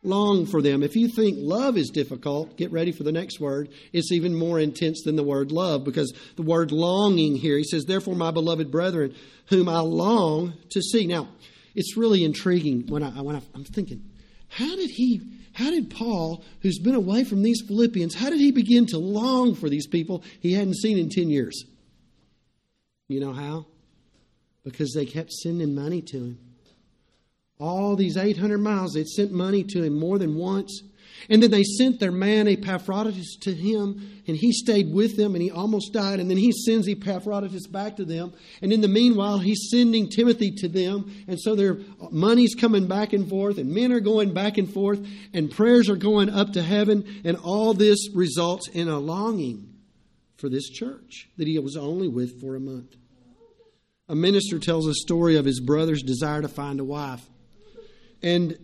Long 0.03 0.45
for 0.45 0.61
them. 0.61 0.83
If 0.83 0.97
you 0.97 1.07
think 1.07 1.37
love 1.39 1.77
is 1.77 1.89
difficult, 1.89 2.57
get 2.57 2.73
ready 2.73 2.91
for 2.91 3.03
the 3.03 3.11
next 3.11 3.39
word. 3.39 3.69
It's 3.93 4.11
even 4.11 4.35
more 4.35 4.59
intense 4.59 5.01
than 5.03 5.15
the 5.15 5.23
word 5.23 5.51
love 5.53 5.85
because 5.85 6.13
the 6.35 6.43
word 6.43 6.73
longing 6.73 7.37
here, 7.37 7.57
he 7.57 7.63
says, 7.63 7.85
Therefore, 7.85 8.15
my 8.15 8.31
beloved 8.31 8.69
brethren, 8.69 9.15
whom 9.47 9.69
I 9.69 9.79
long 9.79 10.53
to 10.71 10.81
see. 10.81 11.07
Now, 11.07 11.29
it's 11.73 11.95
really 11.95 12.25
intriguing 12.25 12.85
when, 12.87 13.01
I, 13.01 13.21
when 13.21 13.37
I, 13.37 13.41
I'm 13.55 13.63
thinking, 13.63 14.03
how 14.49 14.75
did 14.75 14.89
he 14.89 15.21
how 15.57 15.71
did 15.71 15.89
Paul, 15.89 16.43
who's 16.61 16.77
been 16.77 16.93
away 16.93 17.23
from 17.23 17.41
these 17.41 17.63
Philippians, 17.67 18.13
how 18.13 18.29
did 18.29 18.39
he 18.39 18.51
begin 18.51 18.85
to 18.87 18.99
long 18.99 19.55
for 19.55 19.69
these 19.69 19.87
people 19.87 20.23
he 20.39 20.53
hadn't 20.53 20.75
seen 20.75 20.99
in 20.99 21.09
10 21.09 21.31
years? 21.31 21.65
You 23.07 23.19
know 23.19 23.33
how? 23.33 23.65
Because 24.63 24.93
they 24.93 25.07
kept 25.07 25.31
sending 25.31 25.73
money 25.73 26.03
to 26.03 26.17
him. 26.17 26.39
All 27.59 27.95
these 27.95 28.17
800 28.17 28.59
miles, 28.59 28.93
they'd 28.93 29.07
sent 29.07 29.31
money 29.31 29.63
to 29.63 29.81
him 29.81 29.97
more 29.97 30.19
than 30.19 30.35
once. 30.35 30.83
And 31.29 31.41
then 31.43 31.51
they 31.51 31.63
sent 31.63 31.99
their 31.99 32.11
man 32.11 32.47
Epaphroditus 32.47 33.37
to 33.41 33.53
him, 33.53 34.21
and 34.27 34.37
he 34.37 34.51
stayed 34.51 34.93
with 34.93 35.17
them, 35.17 35.35
and 35.35 35.41
he 35.41 35.51
almost 35.51 35.93
died. 35.93 36.19
And 36.19 36.29
then 36.29 36.37
he 36.37 36.51
sends 36.51 36.87
Epaphroditus 36.87 37.67
back 37.67 37.97
to 37.97 38.05
them. 38.05 38.33
And 38.61 38.71
in 38.71 38.81
the 38.81 38.87
meanwhile, 38.87 39.39
he's 39.39 39.69
sending 39.69 40.09
Timothy 40.09 40.51
to 40.57 40.67
them. 40.67 41.11
And 41.27 41.39
so 41.39 41.55
their 41.55 41.79
money's 42.11 42.55
coming 42.55 42.87
back 42.87 43.13
and 43.13 43.27
forth, 43.29 43.57
and 43.57 43.73
men 43.73 43.91
are 43.91 43.99
going 43.99 44.33
back 44.33 44.57
and 44.57 44.71
forth, 44.71 45.05
and 45.33 45.51
prayers 45.51 45.89
are 45.89 45.95
going 45.95 46.29
up 46.29 46.53
to 46.53 46.63
heaven. 46.63 47.21
And 47.23 47.37
all 47.37 47.73
this 47.73 48.09
results 48.13 48.67
in 48.67 48.87
a 48.87 48.99
longing 48.99 49.73
for 50.37 50.49
this 50.49 50.69
church 50.69 51.29
that 51.37 51.47
he 51.47 51.57
was 51.59 51.75
only 51.75 52.07
with 52.07 52.39
for 52.39 52.55
a 52.55 52.59
month. 52.59 52.95
A 54.09 54.15
minister 54.15 54.59
tells 54.59 54.87
a 54.87 54.93
story 54.93 55.35
of 55.35 55.45
his 55.45 55.59
brother's 55.59 56.01
desire 56.01 56.41
to 56.41 56.47
find 56.47 56.79
a 56.79 56.83
wife. 56.85 57.21
And 58.21 58.57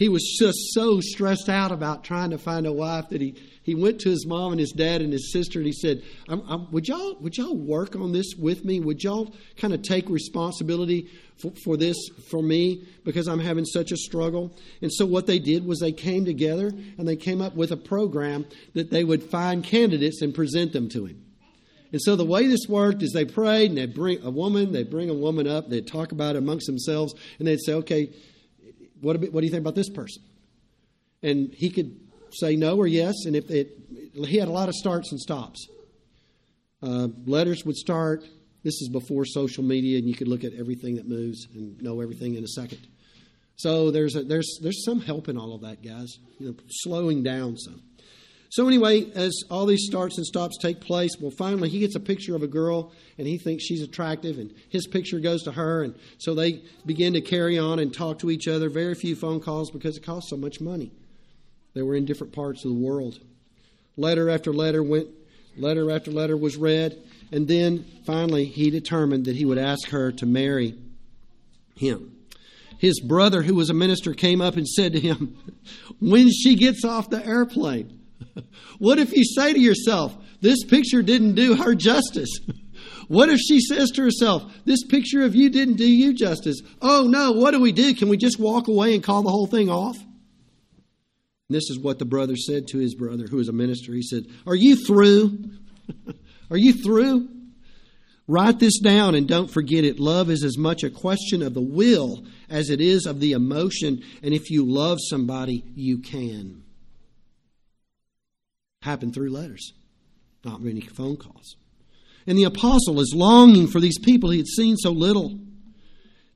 he 0.00 0.08
was 0.08 0.34
just 0.38 0.72
so 0.72 0.98
stressed 1.02 1.50
out 1.50 1.70
about 1.70 2.04
trying 2.04 2.30
to 2.30 2.38
find 2.38 2.66
a 2.66 2.72
wife 2.72 3.10
that 3.10 3.20
he, 3.20 3.34
he 3.62 3.74
went 3.74 4.00
to 4.00 4.08
his 4.08 4.26
mom 4.26 4.52
and 4.52 4.58
his 4.58 4.72
dad 4.72 5.02
and 5.02 5.12
his 5.12 5.30
sister 5.30 5.58
and 5.58 5.66
he 5.66 5.74
said, 5.74 6.02
I'm, 6.26 6.40
I'm, 6.48 6.70
would, 6.72 6.88
y'all, 6.88 7.18
would 7.20 7.36
y'all 7.36 7.54
work 7.54 7.94
on 7.94 8.12
this 8.12 8.34
with 8.34 8.64
me? 8.64 8.80
Would 8.80 9.04
y'all 9.04 9.34
kind 9.58 9.74
of 9.74 9.82
take 9.82 10.08
responsibility 10.08 11.10
for, 11.36 11.52
for 11.64 11.76
this 11.76 11.98
for 12.30 12.42
me 12.42 12.86
because 13.04 13.28
I'm 13.28 13.40
having 13.40 13.66
such 13.66 13.92
a 13.92 13.96
struggle? 13.98 14.56
And 14.80 14.90
so 14.90 15.04
what 15.04 15.26
they 15.26 15.38
did 15.38 15.66
was 15.66 15.80
they 15.80 15.92
came 15.92 16.24
together 16.24 16.68
and 16.68 17.06
they 17.06 17.16
came 17.16 17.42
up 17.42 17.54
with 17.54 17.70
a 17.70 17.76
program 17.76 18.46
that 18.72 18.90
they 18.90 19.04
would 19.04 19.22
find 19.22 19.62
candidates 19.62 20.22
and 20.22 20.34
present 20.34 20.72
them 20.72 20.88
to 20.88 21.04
him. 21.04 21.22
And 21.92 22.00
so 22.00 22.16
the 22.16 22.24
way 22.24 22.46
this 22.46 22.66
worked 22.70 23.02
is 23.02 23.12
they 23.12 23.26
prayed 23.26 23.68
and 23.68 23.76
they'd 23.76 23.92
bring 23.92 24.22
a 24.22 24.30
woman, 24.30 24.72
they'd 24.72 24.88
bring 24.88 25.10
a 25.10 25.14
woman 25.14 25.46
up, 25.46 25.68
they'd 25.68 25.86
talk 25.86 26.12
about 26.12 26.36
it 26.36 26.38
amongst 26.38 26.68
themselves, 26.68 27.12
and 27.38 27.46
they'd 27.46 27.60
say, 27.60 27.74
okay, 27.74 28.08
what, 29.00 29.20
what 29.32 29.40
do 29.40 29.46
you 29.46 29.50
think 29.50 29.62
about 29.62 29.74
this 29.74 29.88
person? 29.90 30.22
And 31.22 31.52
he 31.52 31.70
could 31.70 31.98
say 32.32 32.56
no 32.56 32.76
or 32.76 32.86
yes, 32.86 33.14
and 33.26 33.36
if 33.36 33.50
it, 33.50 33.76
he 34.14 34.36
had 34.36 34.48
a 34.48 34.52
lot 34.52 34.68
of 34.68 34.74
starts 34.74 35.10
and 35.10 35.20
stops. 35.20 35.66
Uh, 36.82 37.08
letters 37.26 37.64
would 37.64 37.76
start. 37.76 38.22
This 38.62 38.80
is 38.80 38.88
before 38.88 39.24
social 39.24 39.64
media, 39.64 39.98
and 39.98 40.08
you 40.08 40.14
could 40.14 40.28
look 40.28 40.44
at 40.44 40.54
everything 40.54 40.96
that 40.96 41.08
moves 41.08 41.46
and 41.54 41.80
know 41.82 42.00
everything 42.00 42.34
in 42.34 42.44
a 42.44 42.48
second. 42.48 42.86
So 43.56 43.90
there's 43.90 44.16
a, 44.16 44.22
there's 44.22 44.58
there's 44.62 44.84
some 44.84 45.00
help 45.00 45.28
in 45.28 45.36
all 45.36 45.54
of 45.54 45.62
that, 45.62 45.82
guys. 45.82 46.16
You 46.38 46.48
know, 46.48 46.54
slowing 46.68 47.22
down 47.22 47.58
some. 47.58 47.82
So 48.50 48.66
anyway, 48.66 49.08
as 49.14 49.44
all 49.48 49.64
these 49.64 49.86
starts 49.86 50.16
and 50.16 50.26
stops 50.26 50.58
take 50.58 50.80
place, 50.80 51.12
well, 51.20 51.30
finally 51.30 51.68
he 51.68 51.78
gets 51.78 51.94
a 51.94 52.00
picture 52.00 52.34
of 52.34 52.42
a 52.42 52.48
girl 52.48 52.92
and 53.16 53.26
he 53.26 53.38
thinks 53.38 53.64
she's 53.64 53.82
attractive, 53.82 54.38
and 54.38 54.52
his 54.68 54.88
picture 54.88 55.20
goes 55.20 55.44
to 55.44 55.52
her, 55.52 55.84
and 55.84 55.94
so 56.18 56.34
they 56.34 56.62
begin 56.84 57.12
to 57.12 57.20
carry 57.20 57.58
on 57.58 57.78
and 57.78 57.94
talk 57.94 58.18
to 58.18 58.30
each 58.30 58.48
other. 58.48 58.68
Very 58.68 58.94
few 58.94 59.14
phone 59.14 59.38
calls 59.38 59.70
because 59.70 59.96
it 59.96 60.04
costs 60.04 60.30
so 60.30 60.36
much 60.36 60.60
money. 60.60 60.90
They 61.74 61.82
were 61.82 61.94
in 61.94 62.06
different 62.06 62.32
parts 62.32 62.64
of 62.64 62.72
the 62.72 62.76
world. 62.76 63.20
Letter 63.96 64.28
after 64.28 64.52
letter 64.52 64.82
went, 64.82 65.08
letter 65.56 65.88
after 65.90 66.10
letter 66.10 66.36
was 66.36 66.56
read, 66.56 66.98
and 67.30 67.46
then 67.46 67.84
finally 68.04 68.46
he 68.46 68.70
determined 68.70 69.26
that 69.26 69.36
he 69.36 69.44
would 69.44 69.58
ask 69.58 69.90
her 69.90 70.10
to 70.10 70.26
marry 70.26 70.76
him. 71.76 72.16
His 72.78 72.98
brother, 73.00 73.42
who 73.42 73.54
was 73.54 73.70
a 73.70 73.74
minister, 73.74 74.12
came 74.12 74.40
up 74.40 74.56
and 74.56 74.66
said 74.66 74.94
to 74.94 75.00
him, 75.00 75.36
When 76.00 76.30
she 76.30 76.56
gets 76.56 76.84
off 76.84 77.10
the 77.10 77.24
airplane, 77.24 77.99
what 78.78 78.98
if 78.98 79.12
you 79.12 79.24
say 79.24 79.52
to 79.52 79.60
yourself, 79.60 80.16
this 80.40 80.64
picture 80.64 81.02
didn't 81.02 81.34
do 81.34 81.56
her 81.56 81.74
justice? 81.74 82.30
What 83.10 83.28
if 83.28 83.40
she 83.40 83.58
says 83.58 83.90
to 83.96 84.02
herself, 84.02 84.44
This 84.64 84.84
picture 84.84 85.24
of 85.24 85.34
you 85.34 85.50
didn't 85.50 85.74
do 85.74 85.84
you 85.84 86.14
justice? 86.14 86.60
Oh 86.80 87.08
no, 87.08 87.32
what 87.32 87.50
do 87.50 87.60
we 87.60 87.72
do? 87.72 87.92
Can 87.92 88.08
we 88.08 88.16
just 88.16 88.38
walk 88.38 88.68
away 88.68 88.94
and 88.94 89.02
call 89.02 89.24
the 89.24 89.30
whole 89.30 89.48
thing 89.48 89.68
off? 89.68 89.96
And 89.96 91.56
this 91.56 91.68
is 91.70 91.80
what 91.80 91.98
the 91.98 92.04
brother 92.04 92.36
said 92.36 92.68
to 92.68 92.78
his 92.78 92.94
brother, 92.94 93.26
who 93.26 93.38
was 93.38 93.48
a 93.48 93.52
minister. 93.52 93.92
He 93.92 94.02
said, 94.02 94.26
Are 94.46 94.54
you 94.54 94.76
through? 94.76 95.40
Are 96.52 96.56
you 96.56 96.72
through? 96.72 97.28
Write 98.28 98.60
this 98.60 98.78
down 98.78 99.16
and 99.16 99.26
don't 99.26 99.50
forget 99.50 99.82
it. 99.82 99.98
Love 99.98 100.30
is 100.30 100.44
as 100.44 100.56
much 100.56 100.84
a 100.84 100.90
question 100.90 101.42
of 101.42 101.52
the 101.52 101.60
will 101.60 102.24
as 102.48 102.70
it 102.70 102.80
is 102.80 103.06
of 103.06 103.18
the 103.18 103.32
emotion. 103.32 104.04
And 104.22 104.32
if 104.32 104.50
you 104.50 104.64
love 104.64 104.98
somebody, 105.00 105.64
you 105.74 105.98
can 105.98 106.62
happened 108.82 109.12
through 109.12 109.30
letters, 109.30 109.74
not 110.44 110.62
many 110.62 110.80
phone 110.80 111.16
calls. 111.16 111.56
And 112.26 112.38
the 112.38 112.44
apostle 112.44 113.00
is 113.00 113.12
longing 113.14 113.66
for 113.66 113.80
these 113.80 113.98
people 113.98 114.30
he 114.30 114.38
had 114.38 114.46
seen 114.46 114.76
so 114.76 114.90
little. 114.90 115.38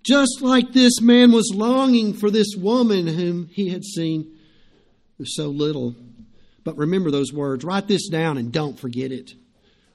Just 0.02 0.42
like 0.42 0.72
this 0.72 1.00
man 1.00 1.32
was 1.32 1.52
longing 1.54 2.12
for 2.12 2.30
this 2.30 2.54
woman 2.56 3.06
whom 3.06 3.48
he 3.48 3.70
had 3.70 3.84
seen 3.84 4.30
so 5.24 5.48
little. 5.48 5.94
But 6.64 6.76
remember 6.76 7.10
those 7.10 7.32
words. 7.32 7.64
Write 7.64 7.88
this 7.88 8.08
down 8.08 8.36
and 8.36 8.52
don't 8.52 8.78
forget 8.78 9.10
it. 9.10 9.32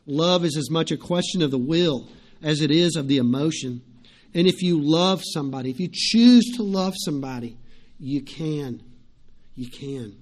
Love 0.08 0.44
is 0.44 0.58
as 0.58 0.72
much 0.72 0.92
a 0.92 0.98
question 0.98 1.44
of 1.44 1.52
the 1.52 1.58
will 1.60 2.08
as 2.42 2.62
it 2.62 2.72
is 2.72 2.96
of 2.96 3.08
the 3.08 3.18
emotion. 3.18 3.82
And 4.34 4.48
if 4.48 4.64
you 4.64 4.80
love 4.82 5.22
somebody, 5.24 5.70
if 5.70 5.80
you 5.80 5.90
choose 5.92 6.46
to 6.56 6.64
love 6.64 6.96
somebody, 6.98 7.58
you 8.00 8.22
can. 8.22 8.82
You 9.54 9.70
can. 9.70 10.16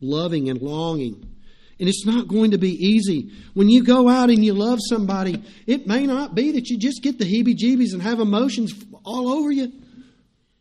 Loving 0.00 0.50
and 0.50 0.60
longing 0.60 1.37
and 1.80 1.88
it's 1.88 2.04
not 2.04 2.26
going 2.26 2.50
to 2.50 2.58
be 2.58 2.72
easy. 2.72 3.30
When 3.54 3.68
you 3.68 3.84
go 3.84 4.08
out 4.08 4.30
and 4.30 4.44
you 4.44 4.52
love 4.52 4.78
somebody, 4.88 5.42
it 5.66 5.86
may 5.86 6.06
not 6.06 6.34
be 6.34 6.52
that 6.52 6.68
you 6.68 6.78
just 6.78 7.02
get 7.02 7.18
the 7.18 7.24
heebie 7.24 7.56
jeebies 7.56 7.92
and 7.92 8.02
have 8.02 8.20
emotions 8.20 8.72
all 9.04 9.28
over 9.28 9.52
you. 9.52 9.72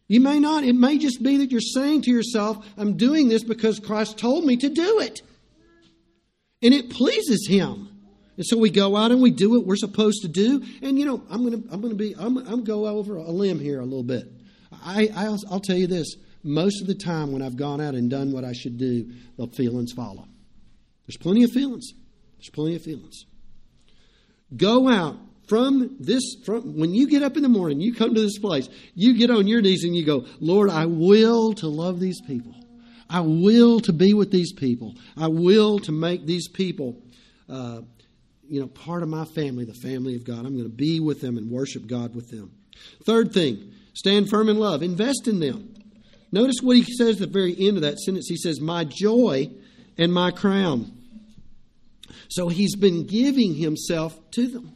You 0.07 0.21
may 0.21 0.39
not. 0.39 0.63
It 0.63 0.75
may 0.75 0.97
just 0.97 1.21
be 1.21 1.37
that 1.37 1.51
you're 1.51 1.59
saying 1.59 2.03
to 2.03 2.11
yourself, 2.11 2.65
I'm 2.77 2.97
doing 2.97 3.27
this 3.27 3.43
because 3.43 3.79
Christ 3.79 4.17
told 4.17 4.45
me 4.45 4.57
to 4.57 4.69
do 4.69 4.99
it. 4.99 5.21
And 6.61 6.73
it 6.73 6.89
pleases 6.89 7.47
Him. 7.47 7.89
And 8.37 8.45
so 8.45 8.57
we 8.57 8.69
go 8.69 8.95
out 8.95 9.11
and 9.11 9.21
we 9.21 9.31
do 9.31 9.49
what 9.49 9.65
we're 9.65 9.75
supposed 9.75 10.21
to 10.21 10.27
do. 10.27 10.63
And 10.81 10.97
you 10.97 11.05
know, 11.05 11.23
I'm 11.29 11.43
going 11.43 11.63
to 11.63 11.69
I'm 11.73 11.81
to 11.81 11.95
be 11.95 12.15
I'm, 12.17 12.37
I'm 12.37 12.63
go 12.63 12.87
over 12.87 13.17
a 13.17 13.31
limb 13.31 13.59
here 13.59 13.79
a 13.79 13.83
little 13.83 14.03
bit. 14.03 14.31
I 14.71 15.09
I'll, 15.15 15.39
I'll 15.49 15.59
tell 15.59 15.77
you 15.77 15.87
this. 15.87 16.15
Most 16.43 16.81
of 16.81 16.87
the 16.87 16.95
time 16.95 17.33
when 17.33 17.41
I've 17.41 17.57
gone 17.57 17.81
out 17.81 17.95
and 17.95 18.09
done 18.09 18.31
what 18.31 18.45
I 18.45 18.53
should 18.53 18.77
do, 18.77 19.11
the 19.37 19.47
feelings 19.47 19.91
follow. 19.91 20.27
There's 21.07 21.17
plenty 21.17 21.43
of 21.43 21.51
feelings. 21.51 21.93
There's 22.37 22.49
plenty 22.49 22.75
of 22.75 22.83
feelings. 22.83 23.25
Go 24.55 24.87
out 24.87 25.17
from 25.47 25.95
this 25.99 26.35
from 26.45 26.77
when 26.77 26.93
you 26.93 27.07
get 27.07 27.23
up 27.23 27.37
in 27.37 27.43
the 27.43 27.49
morning, 27.49 27.79
you 27.79 27.93
come 27.93 28.13
to 28.13 28.21
this 28.21 28.37
place, 28.37 28.67
you 28.93 29.17
get 29.17 29.31
on 29.31 29.47
your 29.47 29.61
knees 29.61 29.83
and 29.83 29.95
you 29.95 30.05
go, 30.05 30.25
Lord, 30.39 30.69
I 30.69 30.85
will 30.85 31.53
to 31.55 31.67
love 31.67 31.99
these 31.99 32.21
people. 32.21 32.53
I 33.09 33.21
will 33.21 33.79
to 33.81 33.93
be 33.93 34.13
with 34.13 34.31
these 34.31 34.51
people. 34.51 34.95
I 35.15 35.27
will 35.27 35.79
to 35.79 35.93
make 35.93 36.25
these 36.25 36.49
people 36.49 37.01
uh, 37.47 37.81
you 38.49 38.59
know, 38.59 38.67
part 38.67 39.03
of 39.03 39.09
my 39.09 39.25
family, 39.25 39.65
the 39.65 39.73
family 39.73 40.15
of 40.15 40.23
God. 40.23 40.39
I'm 40.39 40.53
going 40.53 40.63
to 40.63 40.69
be 40.69 40.99
with 40.99 41.21
them 41.21 41.37
and 41.37 41.49
worship 41.49 41.87
God 41.87 42.15
with 42.15 42.29
them. 42.29 42.51
Third 43.05 43.33
thing, 43.33 43.73
stand 43.93 44.29
firm 44.29 44.49
in 44.49 44.57
love. 44.57 44.83
Invest 44.83 45.27
in 45.27 45.39
them. 45.39 45.73
Notice 46.31 46.57
what 46.61 46.77
he 46.77 46.83
says 46.83 47.21
at 47.21 47.27
the 47.27 47.27
very 47.27 47.55
end 47.57 47.77
of 47.77 47.83
that 47.83 47.99
sentence. 47.99 48.27
He 48.27 48.37
says, 48.37 48.59
My 48.59 48.83
joy 48.83 49.49
and 49.97 50.13
my 50.13 50.31
crown. 50.31 50.96
So 52.29 52.47
he's 52.47 52.75
been 52.75 53.05
giving 53.05 53.55
himself 53.55 54.19
to 54.31 54.47
them, 54.47 54.73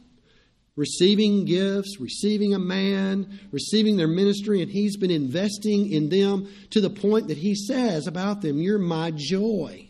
receiving 0.76 1.44
gifts, 1.44 1.98
receiving 2.00 2.54
a 2.54 2.58
man, 2.58 3.40
receiving 3.50 3.96
their 3.96 4.08
ministry, 4.08 4.62
and 4.62 4.70
he's 4.70 4.96
been 4.96 5.10
investing 5.10 5.92
in 5.92 6.08
them 6.08 6.48
to 6.70 6.80
the 6.80 6.90
point 6.90 7.28
that 7.28 7.38
he 7.38 7.54
says 7.54 8.06
about 8.06 8.42
them, 8.42 8.58
You're 8.58 8.78
my 8.78 9.12
joy. 9.14 9.88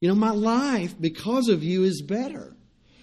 You 0.00 0.08
know, 0.08 0.14
my 0.14 0.30
life 0.30 0.94
because 0.98 1.48
of 1.48 1.62
you 1.62 1.84
is 1.84 2.02
better. 2.02 2.56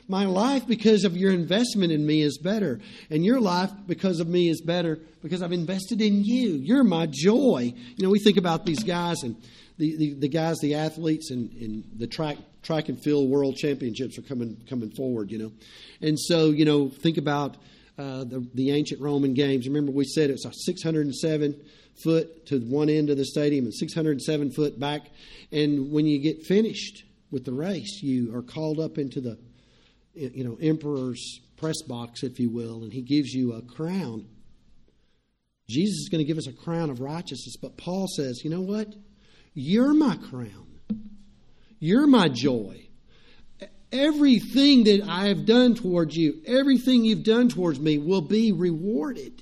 My 0.09 0.25
life 0.25 0.65
because 0.65 1.03
of 1.03 1.17
your 1.17 1.33
investment 1.33 1.91
in 1.91 2.05
me 2.05 2.21
is 2.21 2.37
better. 2.37 2.79
And 3.09 3.25
your 3.25 3.41
life 3.41 3.71
because 3.85 4.19
of 4.19 4.27
me 4.27 4.47
is 4.47 4.61
better 4.61 4.99
because 5.21 5.41
I've 5.41 5.51
invested 5.51 6.01
in 6.01 6.23
you. 6.23 6.53
You're 6.53 6.85
my 6.85 7.07
joy. 7.11 7.73
You 7.95 8.03
know, 8.03 8.09
we 8.09 8.19
think 8.19 8.37
about 8.37 8.65
these 8.65 8.83
guys 8.83 9.23
and 9.23 9.35
the, 9.77 9.95
the, 9.95 10.13
the 10.13 10.27
guys, 10.27 10.57
the 10.59 10.75
athletes 10.75 11.31
in, 11.31 11.49
in 11.59 11.83
the 11.95 12.07
track 12.07 12.37
track 12.63 12.89
and 12.89 13.01
field 13.01 13.29
world 13.29 13.55
championships 13.55 14.17
are 14.17 14.23
coming 14.23 14.57
coming 14.69 14.91
forward, 14.91 15.31
you 15.31 15.37
know. 15.37 15.51
And 16.01 16.19
so, 16.19 16.49
you 16.49 16.65
know, 16.65 16.89
think 16.89 17.17
about 17.17 17.57
uh, 17.97 18.23
the, 18.23 18.47
the 18.53 18.71
ancient 18.71 19.01
Roman 19.01 19.33
games. 19.33 19.67
Remember, 19.67 19.91
we 19.91 20.05
said 20.05 20.29
it's 20.29 20.45
a 20.45 20.53
607 20.53 21.55
foot 22.03 22.45
to 22.47 22.59
one 22.59 22.89
end 22.89 23.09
of 23.09 23.17
the 23.17 23.25
stadium 23.25 23.65
and 23.65 23.73
607 23.73 24.51
foot 24.51 24.79
back. 24.79 25.01
And 25.51 25.91
when 25.91 26.05
you 26.05 26.19
get 26.19 26.43
finished 26.43 27.03
with 27.31 27.45
the 27.45 27.53
race, 27.53 28.01
you 28.03 28.35
are 28.35 28.41
called 28.41 28.79
up 28.79 28.97
into 28.97 29.21
the, 29.21 29.37
you 30.13 30.43
know, 30.43 30.57
emperor's 30.61 31.41
press 31.57 31.81
box, 31.87 32.23
if 32.23 32.39
you 32.39 32.49
will, 32.49 32.83
and 32.83 32.93
he 32.93 33.01
gives 33.01 33.33
you 33.33 33.53
a 33.53 33.61
crown. 33.61 34.27
Jesus 35.67 35.97
is 35.97 36.09
going 36.09 36.23
to 36.23 36.27
give 36.27 36.37
us 36.37 36.47
a 36.47 36.53
crown 36.53 36.89
of 36.89 37.01
righteousness, 37.01 37.55
but 37.61 37.77
Paul 37.77 38.07
says, 38.15 38.41
you 38.43 38.49
know 38.49 38.61
what? 38.61 38.93
You're 39.59 39.95
my 39.95 40.15
crown. 40.17 40.67
You're 41.79 42.05
my 42.05 42.29
joy. 42.29 42.89
Everything 43.91 44.83
that 44.83 45.01
I 45.09 45.29
have 45.29 45.47
done 45.47 45.73
towards 45.73 46.15
you, 46.15 46.43
everything 46.45 47.03
you've 47.03 47.23
done 47.23 47.49
towards 47.49 47.79
me 47.79 47.97
will 47.97 48.21
be 48.21 48.51
rewarded 48.51 49.41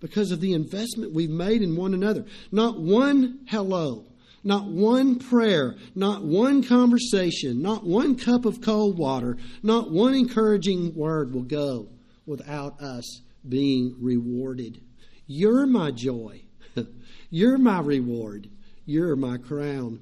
because 0.00 0.32
of 0.32 0.42
the 0.42 0.52
investment 0.52 1.14
we've 1.14 1.30
made 1.30 1.62
in 1.62 1.76
one 1.76 1.94
another. 1.94 2.26
Not 2.52 2.78
one 2.78 3.38
hello, 3.48 4.04
not 4.44 4.66
one 4.66 5.18
prayer, 5.18 5.76
not 5.94 6.22
one 6.22 6.62
conversation, 6.62 7.62
not 7.62 7.86
one 7.86 8.16
cup 8.18 8.44
of 8.44 8.60
cold 8.60 8.98
water, 8.98 9.38
not 9.62 9.90
one 9.90 10.14
encouraging 10.14 10.94
word 10.94 11.32
will 11.32 11.40
go 11.40 11.88
without 12.26 12.78
us 12.82 13.22
being 13.48 13.96
rewarded. 13.98 14.82
You're 15.26 15.66
my 15.66 15.90
joy. 15.90 16.42
You're 17.30 17.56
my 17.56 17.80
reward. 17.80 18.50
You're 18.88 19.16
my 19.16 19.36
crown. 19.36 20.00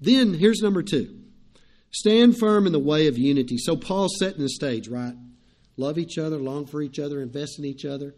Then 0.00 0.34
here's 0.34 0.60
number 0.60 0.82
two 0.82 1.22
stand 1.92 2.36
firm 2.36 2.66
in 2.66 2.72
the 2.72 2.80
way 2.80 3.06
of 3.06 3.16
unity. 3.16 3.58
So 3.58 3.76
Paul's 3.76 4.18
setting 4.18 4.42
the 4.42 4.48
stage, 4.48 4.88
right? 4.88 5.14
Love 5.76 5.98
each 5.98 6.18
other, 6.18 6.36
long 6.36 6.66
for 6.66 6.82
each 6.82 6.98
other, 6.98 7.22
invest 7.22 7.60
in 7.60 7.64
each 7.64 7.84
other. 7.84 8.16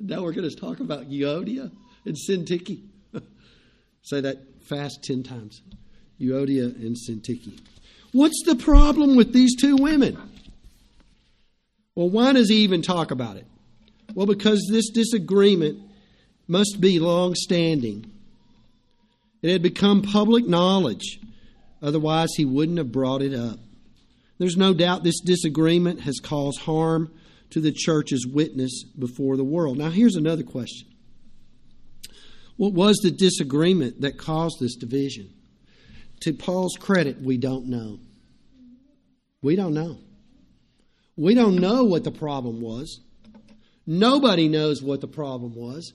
Now 0.00 0.24
we're 0.24 0.32
going 0.32 0.50
to 0.50 0.56
talk 0.56 0.80
about 0.80 1.08
Euodia 1.08 1.70
and 2.04 2.16
Syntyche. 2.28 2.82
Say 4.02 4.20
that 4.20 4.38
fast 4.64 5.04
10 5.04 5.22
times. 5.22 5.62
Euodia 6.20 6.74
and 6.74 6.96
Syntyche. 6.96 7.60
What's 8.10 8.42
the 8.46 8.56
problem 8.56 9.14
with 9.14 9.32
these 9.32 9.54
two 9.54 9.76
women? 9.76 10.18
Well, 11.94 12.10
why 12.10 12.32
does 12.32 12.48
he 12.48 12.56
even 12.56 12.82
talk 12.82 13.12
about 13.12 13.36
it? 13.36 13.46
Well, 14.12 14.26
because 14.26 14.66
this 14.72 14.90
disagreement 14.90 15.78
must 16.48 16.80
be 16.80 16.98
long 16.98 17.36
standing. 17.36 18.10
It 19.42 19.50
had 19.50 19.62
become 19.62 20.02
public 20.02 20.46
knowledge. 20.46 21.20
Otherwise, 21.82 22.30
he 22.36 22.44
wouldn't 22.44 22.78
have 22.78 22.92
brought 22.92 23.22
it 23.22 23.34
up. 23.34 23.58
There's 24.38 24.56
no 24.56 24.74
doubt 24.74 25.04
this 25.04 25.20
disagreement 25.20 26.00
has 26.00 26.18
caused 26.20 26.60
harm 26.60 27.12
to 27.50 27.60
the 27.60 27.72
church's 27.72 28.26
witness 28.26 28.84
before 28.84 29.36
the 29.36 29.44
world. 29.44 29.78
Now, 29.78 29.90
here's 29.90 30.16
another 30.16 30.42
question 30.42 30.88
What 32.56 32.72
was 32.72 32.96
the 32.98 33.10
disagreement 33.10 34.00
that 34.00 34.18
caused 34.18 34.56
this 34.60 34.76
division? 34.76 35.32
To 36.20 36.32
Paul's 36.32 36.76
credit, 36.78 37.20
we 37.20 37.36
don't 37.36 37.66
know. 37.66 38.00
We 39.42 39.54
don't 39.54 39.74
know. 39.74 39.98
We 41.16 41.34
don't 41.34 41.56
know 41.56 41.84
what 41.84 42.04
the 42.04 42.10
problem 42.10 42.60
was. 42.60 43.00
Nobody 43.86 44.48
knows 44.48 44.82
what 44.82 45.00
the 45.00 45.08
problem 45.08 45.54
was. 45.54 45.92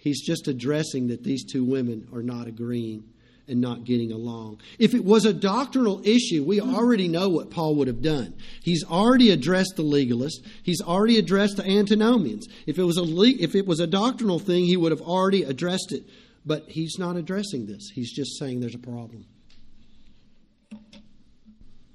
He's 0.00 0.22
just 0.22 0.48
addressing 0.48 1.08
that 1.08 1.24
these 1.24 1.44
two 1.44 1.62
women 1.62 2.08
are 2.12 2.22
not 2.22 2.46
agreeing 2.46 3.04
and 3.46 3.60
not 3.60 3.84
getting 3.84 4.12
along. 4.12 4.60
If 4.78 4.94
it 4.94 5.04
was 5.04 5.26
a 5.26 5.34
doctrinal 5.34 6.00
issue, 6.06 6.42
we 6.42 6.58
already 6.58 7.06
know 7.06 7.28
what 7.28 7.50
Paul 7.50 7.74
would 7.76 7.88
have 7.88 8.00
done. 8.00 8.34
He's 8.62 8.82
already 8.82 9.30
addressed 9.30 9.74
the 9.76 9.82
legalists. 9.82 10.46
He's 10.62 10.80
already 10.80 11.18
addressed 11.18 11.58
the 11.58 11.66
antinomians. 11.66 12.46
If 12.66 12.78
it 12.78 12.84
was 12.84 12.96
a 12.96 13.02
le- 13.02 13.26
if 13.26 13.54
it 13.54 13.66
was 13.66 13.78
a 13.80 13.86
doctrinal 13.86 14.38
thing, 14.38 14.64
he 14.64 14.76
would 14.76 14.92
have 14.92 15.02
already 15.02 15.42
addressed 15.42 15.92
it. 15.92 16.04
But 16.46 16.64
he's 16.68 16.96
not 16.98 17.16
addressing 17.16 17.66
this. 17.66 17.90
He's 17.92 18.12
just 18.12 18.38
saying 18.38 18.60
there's 18.60 18.74
a 18.74 18.78
problem. 18.78 19.26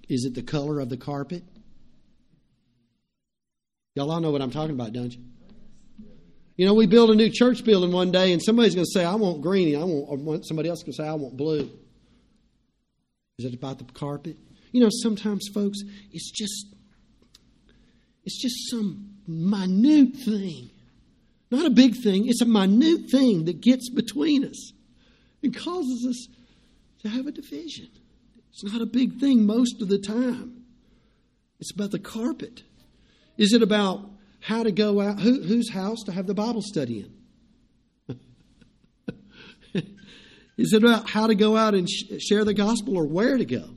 Is 0.08 0.26
it 0.26 0.36
the 0.36 0.44
color 0.44 0.80
of 0.80 0.90
the 0.90 0.98
carpet? 0.98 1.44
Y'all 3.96 4.12
all 4.12 4.20
know 4.20 4.30
what 4.30 4.44
I'm 4.44 4.52
talking 4.52 4.76
about, 4.76 4.94
don't 4.94 5.12
you? 5.12 5.24
You 6.56 6.66
know, 6.66 6.74
we 6.74 6.88
build 6.88 7.12
a 7.12 7.16
new 7.16 7.30
church 7.30 7.64
building 7.66 7.92
one 7.92 8.12
day, 8.12 8.32
and 8.32 8.42
somebody's 8.42 8.76
going 8.76 8.86
to 8.86 8.92
say, 8.92 9.04
"I 9.04 9.16
want 9.16 9.42
green." 9.42 9.76
I 9.76 9.84
want. 9.84 10.46
Somebody 10.46 10.70
else 10.70 10.84
going 10.84 10.94
to 10.94 11.04
say, 11.04 11.08
"I 11.08 11.14
want 11.14 11.36
blue." 11.36 11.70
Is 13.38 13.46
it 13.46 13.54
about 13.54 13.80
the 13.80 13.86
carpet? 13.86 14.38
You 14.72 14.82
know, 14.82 14.90
sometimes, 14.90 15.50
folks, 15.54 15.80
it's 16.12 16.32
just 16.32 16.68
it's 18.24 18.42
just 18.42 18.70
some 18.70 19.18
minute 19.28 20.16
thing, 20.16 20.72
not 21.52 21.66
a 21.66 21.70
big 21.70 21.96
thing. 22.02 22.28
It's 22.28 22.42
a 22.42 22.46
minute 22.46 23.10
thing 23.10 23.46
that 23.46 23.62
gets 23.62 23.90
between 23.90 24.46
us 24.46 24.72
and 25.44 25.56
causes 25.56 26.08
us 26.10 26.28
to 27.04 27.10
have 27.10 27.28
a 27.28 27.32
division. 27.32 27.90
It's 28.50 28.64
not 28.64 28.82
a 28.82 28.86
big 28.86 29.20
thing 29.20 29.46
most 29.46 29.82
of 29.82 29.90
the 29.90 30.00
time. 30.00 30.64
It's 31.60 31.72
about 31.72 31.92
the 31.92 32.00
carpet. 32.00 32.64
Is 33.38 33.54
it 33.54 33.62
about 33.62 34.10
how 34.46 34.62
to 34.62 34.72
go 34.72 35.02
out, 35.02 35.20
who, 35.20 35.42
whose 35.42 35.72
house 35.72 36.04
to 36.04 36.12
have 36.12 36.28
the 36.28 36.36
Bible 36.36 36.62
study 36.62 37.10
in? 38.08 38.20
Is 40.56 40.72
it 40.72 40.84
about 40.84 41.10
how 41.10 41.26
to 41.26 41.34
go 41.34 41.58
out 41.58 41.74
and 41.74 41.90
sh- 41.90 42.20
share 42.20 42.46
the 42.46 42.54
gospel 42.54 42.96
or 42.96 43.08
where 43.08 43.40
to 43.40 43.46
go? 43.46 43.72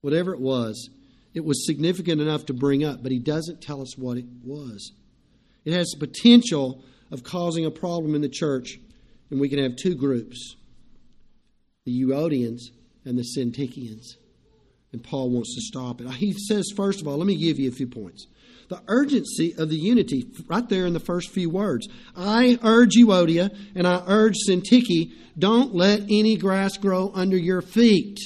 Whatever 0.00 0.32
it 0.32 0.40
was, 0.40 0.88
it 1.34 1.44
was 1.44 1.66
significant 1.66 2.22
enough 2.22 2.46
to 2.46 2.54
bring 2.54 2.82
up, 2.82 3.02
but 3.02 3.12
he 3.12 3.18
doesn't 3.18 3.60
tell 3.60 3.82
us 3.82 3.98
what 3.98 4.16
it 4.16 4.24
was. 4.42 4.92
It 5.66 5.74
has 5.74 5.90
the 5.90 6.06
potential 6.06 6.82
of 7.10 7.22
causing 7.22 7.66
a 7.66 7.70
problem 7.70 8.14
in 8.14 8.22
the 8.22 8.28
church, 8.30 8.78
and 9.30 9.38
we 9.38 9.50
can 9.50 9.62
have 9.62 9.76
two 9.76 9.96
groups 9.96 10.56
the 11.84 12.02
Euodians 12.02 12.70
and 13.04 13.18
the 13.18 13.26
Syntychians. 13.36 14.16
And 14.92 15.04
Paul 15.04 15.28
wants 15.28 15.54
to 15.56 15.60
stop 15.60 16.00
it. 16.00 16.10
He 16.12 16.32
says, 16.32 16.72
first 16.74 17.02
of 17.02 17.06
all, 17.06 17.18
let 17.18 17.26
me 17.26 17.36
give 17.36 17.58
you 17.58 17.68
a 17.68 17.72
few 17.72 17.86
points 17.86 18.26
the 18.70 18.80
urgency 18.86 19.52
of 19.58 19.68
the 19.68 19.76
unity 19.76 20.26
right 20.46 20.68
there 20.68 20.86
in 20.86 20.92
the 20.94 21.00
first 21.00 21.30
few 21.30 21.50
words. 21.50 21.88
I 22.16 22.58
urge 22.62 22.94
Euodia 22.94 23.54
and 23.74 23.86
I 23.86 24.02
urge 24.06 24.36
Syntyche, 24.48 25.12
don't 25.36 25.74
let 25.74 26.02
any 26.02 26.36
grass 26.36 26.76
grow 26.76 27.10
under 27.12 27.36
your 27.36 27.62
feet. 27.62 28.18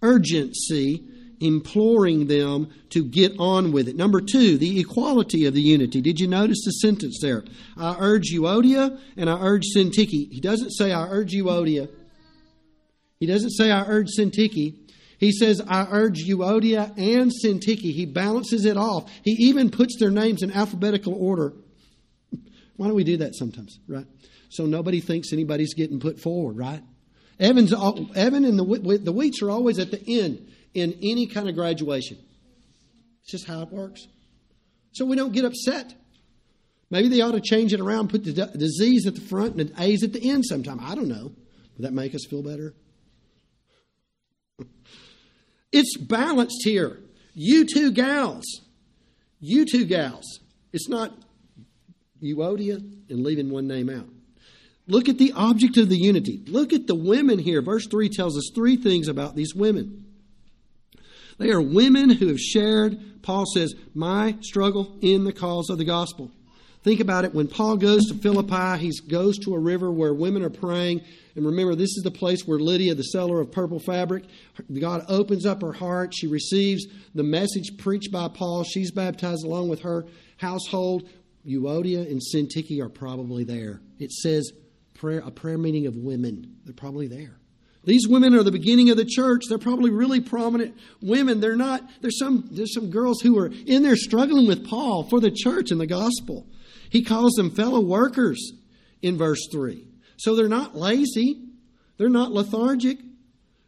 Urgency, 0.00 1.02
imploring 1.40 2.28
them 2.28 2.70
to 2.90 3.04
get 3.04 3.32
on 3.40 3.72
with 3.72 3.88
it. 3.88 3.96
Number 3.96 4.20
two, 4.20 4.58
the 4.58 4.78
equality 4.78 5.46
of 5.46 5.54
the 5.54 5.60
unity. 5.60 6.00
Did 6.00 6.20
you 6.20 6.28
notice 6.28 6.62
the 6.64 6.70
sentence 6.70 7.18
there? 7.20 7.44
I 7.76 7.96
urge 7.98 8.30
Euodia 8.32 8.96
and 9.16 9.28
I 9.28 9.40
urge 9.42 9.64
Syntyche. 9.76 10.30
He 10.30 10.40
doesn't 10.40 10.70
say 10.70 10.92
I 10.92 11.08
urge 11.08 11.32
Euodia. 11.32 11.88
He 13.18 13.26
doesn't 13.26 13.50
say 13.50 13.70
I 13.72 13.84
urge 13.86 14.08
Syntyche. 14.16 14.79
He 15.20 15.32
says, 15.32 15.60
I 15.68 15.86
urge 15.90 16.24
Euodia 16.26 16.96
and 16.96 17.30
Syntyche. 17.30 17.92
He 17.92 18.06
balances 18.06 18.64
it 18.64 18.78
off. 18.78 19.10
He 19.22 19.32
even 19.32 19.70
puts 19.70 19.98
their 19.98 20.10
names 20.10 20.42
in 20.42 20.50
alphabetical 20.50 21.14
order. 21.14 21.52
Why 22.76 22.86
don't 22.86 22.96
we 22.96 23.04
do 23.04 23.18
that 23.18 23.34
sometimes, 23.36 23.78
right? 23.86 24.06
So 24.48 24.64
nobody 24.64 25.00
thinks 25.00 25.34
anybody's 25.34 25.74
getting 25.74 26.00
put 26.00 26.18
forward, 26.18 26.56
right? 26.56 26.82
Evan's, 27.38 27.74
Evan 28.16 28.46
and 28.46 28.58
the, 28.58 28.64
the 28.64 29.12
Wheats 29.12 29.42
are 29.42 29.50
always 29.50 29.78
at 29.78 29.90
the 29.90 30.02
end 30.20 30.50
in 30.72 30.98
any 31.02 31.26
kind 31.26 31.50
of 31.50 31.54
graduation. 31.54 32.16
It's 33.22 33.30
just 33.30 33.46
how 33.46 33.60
it 33.60 33.70
works. 33.70 34.06
So 34.92 35.04
we 35.04 35.16
don't 35.16 35.32
get 35.32 35.44
upset. 35.44 35.94
Maybe 36.90 37.08
they 37.08 37.20
ought 37.20 37.32
to 37.32 37.42
change 37.42 37.74
it 37.74 37.80
around, 37.80 38.08
put 38.08 38.24
the 38.24 38.32
disease 38.56 39.06
at 39.06 39.16
the 39.16 39.20
front 39.20 39.56
and 39.56 39.68
the 39.68 39.82
A's 39.82 40.02
at 40.02 40.14
the 40.14 40.30
end 40.30 40.46
sometime. 40.46 40.80
I 40.80 40.94
don't 40.94 41.08
know. 41.08 41.24
Would 41.76 41.86
that 41.86 41.92
make 41.92 42.14
us 42.14 42.24
feel 42.28 42.42
better? 42.42 42.74
It's 45.72 45.96
balanced 45.96 46.62
here. 46.64 46.98
You 47.34 47.64
two 47.64 47.92
gals. 47.92 48.44
You 49.40 49.64
two 49.64 49.84
gals. 49.84 50.40
It's 50.72 50.88
not 50.88 51.12
Euodia 52.22 52.76
and 53.08 53.22
leaving 53.22 53.50
one 53.50 53.66
name 53.66 53.88
out. 53.88 54.06
Look 54.86 55.08
at 55.08 55.18
the 55.18 55.32
object 55.32 55.76
of 55.76 55.88
the 55.88 55.96
unity. 55.96 56.42
Look 56.46 56.72
at 56.72 56.86
the 56.86 56.94
women 56.94 57.38
here. 57.38 57.62
Verse 57.62 57.86
3 57.86 58.08
tells 58.08 58.36
us 58.36 58.50
three 58.54 58.76
things 58.76 59.08
about 59.08 59.36
these 59.36 59.54
women. 59.54 60.04
They 61.38 61.50
are 61.50 61.60
women 61.62 62.10
who 62.10 62.28
have 62.28 62.40
shared, 62.40 63.22
Paul 63.22 63.46
says, 63.46 63.74
my 63.94 64.36
struggle 64.40 64.98
in 65.00 65.24
the 65.24 65.32
cause 65.32 65.70
of 65.70 65.78
the 65.78 65.84
gospel. 65.84 66.30
Think 66.82 67.00
about 67.00 67.24
it. 67.24 67.34
When 67.34 67.46
Paul 67.46 67.76
goes 67.76 68.06
to 68.06 68.14
Philippi, 68.14 68.78
he 68.78 68.92
goes 69.08 69.38
to 69.38 69.54
a 69.54 69.58
river 69.58 69.90
where 69.90 70.12
women 70.12 70.42
are 70.42 70.50
praying. 70.50 71.02
And 71.40 71.46
remember, 71.46 71.74
this 71.74 71.96
is 71.96 72.02
the 72.04 72.10
place 72.10 72.46
where 72.46 72.58
Lydia, 72.58 72.94
the 72.94 73.02
seller 73.02 73.40
of 73.40 73.50
purple 73.50 73.78
fabric, 73.78 74.24
God 74.78 75.06
opens 75.08 75.46
up 75.46 75.62
her 75.62 75.72
heart. 75.72 76.12
She 76.14 76.26
receives 76.26 76.84
the 77.14 77.22
message 77.22 77.78
preached 77.78 78.12
by 78.12 78.28
Paul. 78.28 78.62
She's 78.62 78.90
baptized 78.90 79.42
along 79.46 79.70
with 79.70 79.80
her 79.80 80.04
household. 80.36 81.08
Euodia 81.46 82.06
and 82.10 82.20
Syntyche 82.20 82.78
are 82.82 82.90
probably 82.90 83.44
there. 83.44 83.80
It 83.98 84.12
says 84.12 84.52
prayer, 84.92 85.22
a 85.24 85.30
prayer 85.30 85.56
meeting 85.56 85.86
of 85.86 85.96
women. 85.96 86.58
They're 86.66 86.74
probably 86.74 87.08
there. 87.08 87.38
These 87.84 88.06
women 88.06 88.34
are 88.34 88.42
the 88.42 88.52
beginning 88.52 88.90
of 88.90 88.98
the 88.98 89.06
church. 89.06 89.44
They're 89.48 89.56
probably 89.56 89.90
really 89.90 90.20
prominent 90.20 90.76
women. 91.00 91.40
They're 91.40 91.56
not. 91.56 91.88
There's 92.02 92.18
some. 92.18 92.50
There's 92.50 92.74
some 92.74 92.90
girls 92.90 93.22
who 93.22 93.38
are 93.38 93.50
in 93.64 93.82
there 93.82 93.96
struggling 93.96 94.46
with 94.46 94.68
Paul 94.68 95.04
for 95.04 95.20
the 95.20 95.30
church 95.30 95.70
and 95.70 95.80
the 95.80 95.86
gospel. 95.86 96.46
He 96.90 97.02
calls 97.02 97.32
them 97.32 97.50
fellow 97.50 97.80
workers 97.80 98.52
in 99.00 99.16
verse 99.16 99.48
three. 99.50 99.89
So 100.20 100.36
they're 100.36 100.48
not 100.48 100.76
lazy. 100.76 101.40
They're 101.96 102.10
not 102.10 102.30
lethargic. 102.30 102.98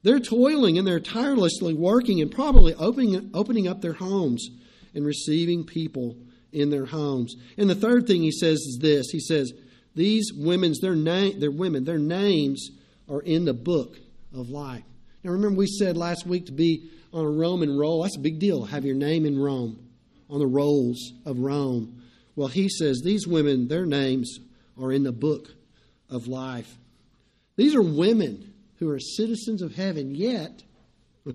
They're 0.03 0.21
toiling 0.21 0.77
and 0.77 0.87
they're 0.87 1.01
tirelessly 1.01 1.73
working 1.73 2.21
and 2.21 2.31
probably 2.31 2.75
opening 2.75 3.31
opening 3.33 3.67
up 3.67 3.81
their 3.81 3.95
homes 3.95 4.51
and 4.95 5.07
receiving 5.07 5.65
people 5.65 6.15
in 6.53 6.69
their 6.69 6.85
homes. 6.85 7.37
And 7.57 7.71
the 7.71 7.75
third 7.75 8.07
thing 8.07 8.21
he 8.21 8.33
says 8.33 8.59
is 8.59 8.79
this 8.83 9.07
he 9.11 9.19
says, 9.19 9.55
These 9.95 10.31
women's, 10.35 10.81
their, 10.81 10.95
name, 10.95 11.41
their 11.41 11.51
women, 11.51 11.85
their 11.85 11.99
names 11.99 12.69
are 13.09 13.23
in 13.23 13.47
the 13.47 13.55
book 13.55 13.97
of 14.35 14.51
life. 14.51 14.85
Now 15.25 15.31
remember, 15.31 15.57
we 15.57 15.67
said 15.67 15.97
last 15.97 16.27
week 16.27 16.47
to 16.47 16.53
be 16.53 16.91
on 17.15 17.25
a 17.25 17.31
Roman 17.31 17.79
roll. 17.79 18.03
That's 18.03 18.19
a 18.19 18.21
big 18.21 18.39
deal. 18.39 18.67
Have 18.67 18.85
your 18.85 18.95
name 18.95 19.25
in 19.25 19.39
Rome, 19.39 19.89
on 20.29 20.39
the 20.39 20.47
rolls 20.47 21.15
of 21.25 21.39
Rome. 21.39 22.03
Well, 22.37 22.49
he 22.49 22.69
says 22.69 23.01
these 23.01 23.27
women, 23.27 23.69
their 23.69 23.87
names 23.87 24.39
are 24.79 24.93
in 24.93 25.05
the 25.05 25.13
book 25.13 25.49
of 26.13 26.29
life. 26.29 26.77
These 27.57 27.75
are 27.75 27.83
women 27.83 28.53
who 28.79 28.91
are 28.91 29.01
citizens 29.01 29.63
of 29.63 29.75
heaven, 29.75 30.15
yet 30.15 30.63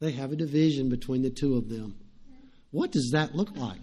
they 0.00 0.12
have 0.12 0.32
a 0.32 0.36
division 0.36 0.88
between 0.88 1.22
the 1.22 1.30
two 1.30 1.56
of 1.56 1.68
them. 1.68 1.96
What 2.70 2.92
does 2.92 3.10
that 3.12 3.34
look 3.34 3.56
like? 3.56 3.80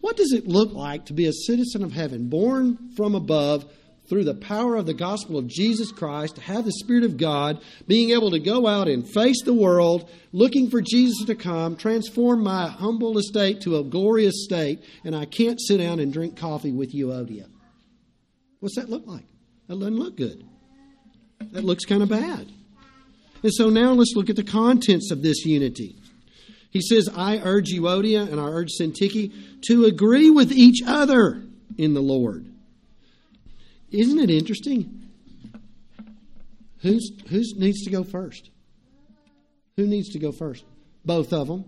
What 0.00 0.16
does 0.16 0.32
it 0.32 0.46
look 0.46 0.72
like 0.72 1.06
to 1.06 1.12
be 1.12 1.26
a 1.26 1.32
citizen 1.32 1.82
of 1.82 1.92
heaven, 1.92 2.28
born 2.28 2.90
from 2.96 3.14
above 3.14 3.64
through 4.06 4.24
the 4.24 4.34
power 4.34 4.76
of 4.76 4.84
the 4.84 4.94
gospel 4.94 5.38
of 5.38 5.46
Jesus 5.46 5.90
Christ, 5.90 6.34
to 6.36 6.42
have 6.42 6.66
the 6.66 6.72
Spirit 6.72 7.04
of 7.04 7.16
God, 7.16 7.62
being 7.86 8.10
able 8.10 8.30
to 8.32 8.38
go 8.38 8.66
out 8.66 8.86
and 8.86 9.08
face 9.08 9.42
the 9.42 9.54
world, 9.54 10.10
looking 10.32 10.68
for 10.68 10.82
Jesus 10.82 11.24
to 11.26 11.34
come, 11.34 11.74
transform 11.76 12.42
my 12.42 12.68
humble 12.68 13.16
estate 13.16 13.62
to 13.62 13.78
a 13.78 13.84
glorious 13.84 14.44
state, 14.44 14.84
and 15.04 15.16
I 15.16 15.24
can't 15.24 15.58
sit 15.60 15.78
down 15.78 16.00
and 16.00 16.12
drink 16.12 16.36
coffee 16.36 16.72
with 16.72 16.90
oh 16.94 16.98
Euodia? 16.98 17.46
What's 18.64 18.76
that 18.76 18.88
look 18.88 19.06
like? 19.06 19.26
That 19.68 19.78
doesn't 19.78 19.98
look 19.98 20.16
good. 20.16 20.42
That 21.52 21.64
looks 21.64 21.84
kind 21.84 22.02
of 22.02 22.08
bad. 22.08 22.50
And 23.42 23.52
so 23.52 23.68
now 23.68 23.92
let's 23.92 24.14
look 24.16 24.30
at 24.30 24.36
the 24.36 24.42
contents 24.42 25.10
of 25.10 25.20
this 25.20 25.44
unity. 25.44 25.96
He 26.70 26.80
says, 26.80 27.10
I 27.14 27.40
urge 27.40 27.70
Euodia 27.74 28.26
and 28.26 28.40
I 28.40 28.44
urge 28.44 28.70
Syntyche 28.80 29.30
to 29.68 29.84
agree 29.84 30.30
with 30.30 30.50
each 30.50 30.80
other 30.86 31.42
in 31.76 31.92
the 31.92 32.00
Lord. 32.00 32.46
Isn't 33.90 34.18
it 34.18 34.30
interesting? 34.30 35.10
Who's, 36.78 37.12
who 37.28 37.42
needs 37.58 37.84
to 37.84 37.90
go 37.90 38.02
first? 38.02 38.48
Who 39.76 39.86
needs 39.86 40.08
to 40.14 40.18
go 40.18 40.32
first? 40.32 40.64
Both 41.04 41.34
of 41.34 41.48
them. 41.48 41.66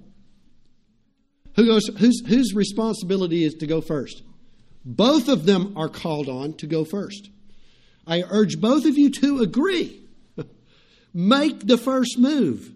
Who 1.57 1.67
goes, 1.67 1.89
whose, 1.99 2.27
whose 2.27 2.55
responsibility 2.55 3.45
is 3.45 3.53
to 3.57 3.67
go 3.67 3.83
first? 3.83 4.23
Both 4.87 5.29
of 5.29 5.47
them 5.47 5.77
are 5.77 5.89
called 5.89 6.29
on 6.29 6.55
to 6.55 6.67
go 6.69 6.85
first. 6.85 7.29
I 8.07 8.23
urge 8.23 8.61
both 8.61 8.87
of 8.87 8.97
you 8.97 9.11
to 9.11 9.41
agree. 9.41 10.01
Make 11.13 11.67
the 11.67 11.77
first 11.77 12.19
move. 12.19 12.71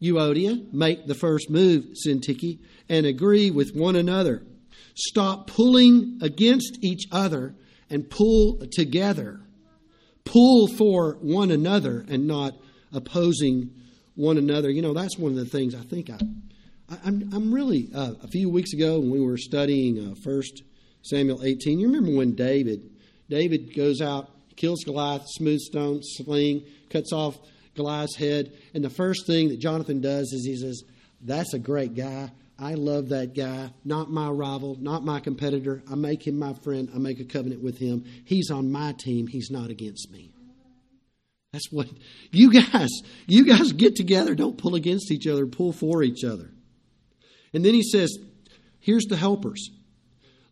Euodia, 0.00 0.70
make 0.72 1.06
the 1.06 1.14
first 1.14 1.48
move, 1.48 1.86
Syntyche, 2.06 2.58
and 2.90 3.06
agree 3.06 3.50
with 3.50 3.74
one 3.74 3.96
another. 3.96 4.42
Stop 4.94 5.46
pulling 5.46 6.18
against 6.20 6.78
each 6.82 7.04
other 7.10 7.54
and 7.88 8.10
pull 8.10 8.66
together. 8.70 9.40
Pull 10.24 10.66
for 10.66 11.14
one 11.22 11.50
another 11.50 12.04
and 12.08 12.26
not 12.26 12.54
opposing 12.92 13.70
one 14.14 14.36
another. 14.36 14.68
You 14.68 14.82
know, 14.82 14.92
that's 14.92 15.16
one 15.16 15.32
of 15.32 15.38
the 15.38 15.46
things 15.46 15.74
I 15.74 15.82
think 15.82 16.10
I, 16.10 16.18
I 16.90 17.08
am 17.08 17.30
I'm 17.32 17.54
really, 17.54 17.88
uh, 17.94 18.14
a 18.22 18.28
few 18.28 18.50
weeks 18.50 18.74
ago 18.74 18.98
when 18.98 19.10
we 19.10 19.20
were 19.20 19.38
studying 19.38 19.98
uh, 19.98 20.14
1 20.22 20.42
Samuel 21.04 21.44
18, 21.44 21.78
you 21.78 21.86
remember 21.86 22.16
when 22.16 22.34
David, 22.34 22.90
David 23.28 23.74
goes 23.76 24.00
out, 24.00 24.30
kills 24.56 24.84
Goliath, 24.84 25.24
smooth 25.26 25.60
stone, 25.60 26.00
sling, 26.02 26.64
cuts 26.88 27.12
off 27.12 27.38
Goliath's 27.74 28.16
head. 28.16 28.52
And 28.72 28.82
the 28.82 28.90
first 28.90 29.26
thing 29.26 29.48
that 29.50 29.58
Jonathan 29.58 30.00
does 30.00 30.32
is 30.32 30.46
he 30.46 30.56
says, 30.56 30.82
That's 31.20 31.52
a 31.52 31.58
great 31.58 31.94
guy. 31.94 32.30
I 32.58 32.74
love 32.74 33.08
that 33.10 33.34
guy. 33.34 33.70
Not 33.84 34.10
my 34.10 34.30
rival, 34.30 34.76
not 34.80 35.04
my 35.04 35.20
competitor. 35.20 35.82
I 35.90 35.94
make 35.96 36.26
him 36.26 36.38
my 36.38 36.54
friend. 36.54 36.88
I 36.94 36.98
make 36.98 37.20
a 37.20 37.24
covenant 37.24 37.62
with 37.62 37.78
him. 37.78 38.04
He's 38.24 38.50
on 38.50 38.70
my 38.70 38.92
team. 38.92 39.26
He's 39.26 39.50
not 39.50 39.70
against 39.70 40.10
me. 40.10 40.32
That's 41.52 41.70
what 41.70 41.88
you 42.30 42.50
guys, 42.50 42.90
you 43.26 43.44
guys 43.44 43.72
get 43.72 43.96
together. 43.96 44.34
Don't 44.34 44.56
pull 44.56 44.74
against 44.74 45.10
each 45.10 45.26
other, 45.26 45.46
pull 45.46 45.72
for 45.72 46.02
each 46.02 46.24
other. 46.24 46.50
And 47.52 47.64
then 47.64 47.74
he 47.74 47.82
says, 47.82 48.16
Here's 48.80 49.04
the 49.04 49.16
helpers. 49.16 49.70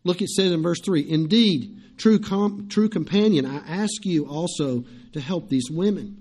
Look, 0.03 0.21
it 0.21 0.29
says 0.29 0.51
in 0.51 0.61
verse 0.61 0.81
3 0.81 1.09
Indeed, 1.09 1.97
true, 1.97 2.19
com- 2.19 2.67
true 2.69 2.89
companion, 2.89 3.45
I 3.45 3.57
ask 3.67 4.05
you 4.05 4.27
also 4.27 4.85
to 5.13 5.21
help 5.21 5.49
these 5.49 5.69
women. 5.69 6.17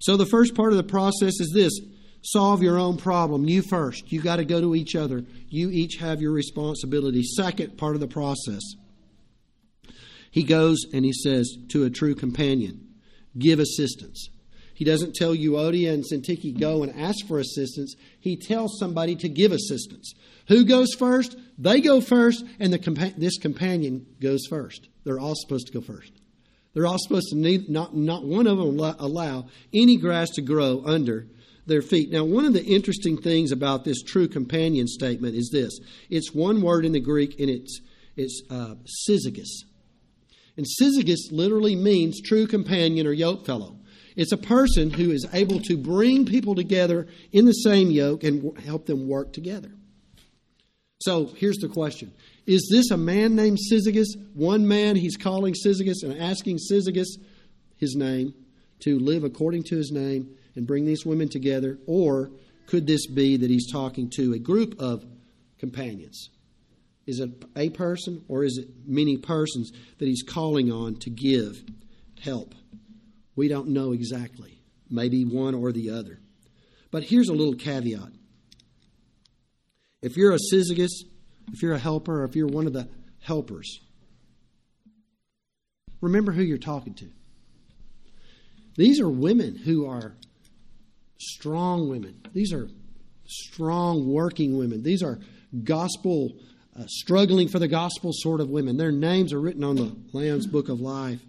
So 0.00 0.16
the 0.16 0.26
first 0.26 0.54
part 0.54 0.72
of 0.72 0.78
the 0.78 0.84
process 0.84 1.34
is 1.40 1.52
this 1.54 1.78
solve 2.22 2.62
your 2.62 2.78
own 2.78 2.96
problem. 2.96 3.48
You 3.48 3.62
first. 3.62 4.10
You 4.10 4.22
got 4.22 4.36
to 4.36 4.44
go 4.44 4.60
to 4.60 4.74
each 4.74 4.94
other. 4.94 5.24
You 5.48 5.70
each 5.70 5.96
have 5.96 6.20
your 6.20 6.32
responsibility. 6.32 7.22
Second 7.22 7.76
part 7.76 7.94
of 7.94 8.00
the 8.00 8.08
process. 8.08 8.62
He 10.30 10.44
goes 10.44 10.84
and 10.92 11.04
he 11.04 11.12
says 11.12 11.56
to 11.70 11.84
a 11.84 11.90
true 11.90 12.14
companion, 12.14 12.88
give 13.38 13.58
assistance. 13.58 14.30
He 14.80 14.86
doesn't 14.86 15.14
tell 15.14 15.36
Euodia 15.36 15.92
and 15.92 16.02
Syntyche 16.02 16.58
go 16.58 16.82
and 16.82 16.98
ask 16.98 17.26
for 17.26 17.38
assistance. 17.38 17.96
He 18.18 18.34
tells 18.34 18.78
somebody 18.78 19.14
to 19.16 19.28
give 19.28 19.52
assistance. 19.52 20.14
Who 20.48 20.64
goes 20.64 20.94
first? 20.98 21.36
They 21.58 21.82
go 21.82 22.00
first, 22.00 22.46
and 22.58 22.72
the 22.72 23.12
this 23.18 23.36
companion 23.36 24.06
goes 24.22 24.46
first. 24.48 24.88
They're 25.04 25.20
all 25.20 25.34
supposed 25.36 25.66
to 25.66 25.74
go 25.74 25.82
first. 25.82 26.12
They're 26.72 26.86
all 26.86 26.96
supposed 26.98 27.28
to 27.28 27.36
need, 27.36 27.68
not, 27.68 27.94
not 27.94 28.24
one 28.24 28.46
of 28.46 28.56
them 28.56 28.78
allow 28.78 29.48
any 29.74 29.98
grass 29.98 30.30
to 30.36 30.40
grow 30.40 30.82
under 30.86 31.26
their 31.66 31.82
feet. 31.82 32.10
Now, 32.10 32.24
one 32.24 32.46
of 32.46 32.54
the 32.54 32.64
interesting 32.64 33.20
things 33.20 33.52
about 33.52 33.84
this 33.84 34.02
true 34.02 34.28
companion 34.28 34.88
statement 34.88 35.34
is 35.34 35.50
this 35.52 35.78
it's 36.08 36.32
one 36.32 36.62
word 36.62 36.86
in 36.86 36.92
the 36.92 37.00
Greek, 37.00 37.38
and 37.38 37.50
it's, 37.50 37.82
it's 38.16 38.40
uh, 38.48 38.76
syzygus. 39.06 39.50
And 40.56 40.64
syzygus 40.80 41.30
literally 41.30 41.76
means 41.76 42.22
true 42.22 42.46
companion 42.46 43.06
or 43.06 43.12
yoke 43.12 43.44
fellow. 43.44 43.76
It's 44.16 44.32
a 44.32 44.36
person 44.36 44.90
who 44.90 45.10
is 45.10 45.26
able 45.32 45.60
to 45.60 45.76
bring 45.76 46.26
people 46.26 46.54
together 46.54 47.06
in 47.32 47.44
the 47.44 47.52
same 47.52 47.90
yoke 47.90 48.24
and 48.24 48.58
help 48.60 48.86
them 48.86 49.08
work 49.08 49.32
together. 49.32 49.70
So 51.00 51.26
here's 51.36 51.58
the 51.58 51.68
question 51.68 52.12
is 52.46 52.68
this 52.70 52.90
a 52.90 52.96
man 52.96 53.36
named 53.36 53.58
Syzygus? 53.70 54.08
One 54.34 54.66
man 54.66 54.96
he's 54.96 55.16
calling 55.16 55.54
Syzygus 55.54 56.02
and 56.02 56.20
asking 56.20 56.58
Syzygus, 56.70 57.08
his 57.76 57.94
name, 57.94 58.34
to 58.80 58.98
live 58.98 59.24
according 59.24 59.64
to 59.64 59.76
his 59.76 59.90
name 59.90 60.36
and 60.56 60.66
bring 60.66 60.84
these 60.84 61.06
women 61.06 61.28
together? 61.28 61.78
Or 61.86 62.30
could 62.66 62.86
this 62.86 63.06
be 63.06 63.36
that 63.36 63.50
he's 63.50 63.70
talking 63.70 64.10
to 64.16 64.32
a 64.34 64.38
group 64.38 64.80
of 64.80 65.04
companions? 65.58 66.30
Is 67.06 67.20
it 67.20 67.30
a 67.56 67.70
person 67.70 68.24
or 68.28 68.44
is 68.44 68.58
it 68.58 68.68
many 68.86 69.16
persons 69.16 69.72
that 69.98 70.06
he's 70.06 70.22
calling 70.22 70.70
on 70.70 70.96
to 70.96 71.10
give 71.10 71.62
help? 72.22 72.54
We 73.40 73.48
don't 73.48 73.68
know 73.68 73.92
exactly. 73.92 74.60
Maybe 74.90 75.24
one 75.24 75.54
or 75.54 75.72
the 75.72 75.88
other. 75.88 76.20
But 76.90 77.04
here's 77.04 77.30
a 77.30 77.32
little 77.32 77.54
caveat 77.54 78.12
If 80.02 80.18
you're 80.18 80.34
a 80.34 80.38
syzygus, 80.52 80.90
if 81.50 81.62
you're 81.62 81.72
a 81.72 81.78
helper, 81.78 82.20
or 82.20 82.24
if 82.24 82.36
you're 82.36 82.48
one 82.48 82.66
of 82.66 82.74
the 82.74 82.90
helpers, 83.20 83.80
remember 86.02 86.32
who 86.32 86.42
you're 86.42 86.58
talking 86.58 86.92
to. 86.96 87.08
These 88.76 89.00
are 89.00 89.08
women 89.08 89.56
who 89.56 89.86
are 89.86 90.16
strong 91.18 91.88
women. 91.88 92.20
These 92.34 92.52
are 92.52 92.68
strong 93.24 94.06
working 94.06 94.58
women. 94.58 94.82
These 94.82 95.02
are 95.02 95.18
gospel, 95.64 96.32
uh, 96.78 96.84
struggling 96.88 97.48
for 97.48 97.58
the 97.58 97.68
gospel 97.68 98.10
sort 98.12 98.42
of 98.42 98.50
women. 98.50 98.76
Their 98.76 98.92
names 98.92 99.32
are 99.32 99.40
written 99.40 99.64
on 99.64 99.76
the 99.76 99.96
Lamb's 100.12 100.46
Book 100.46 100.68
of 100.68 100.82
Life. 100.82 101.20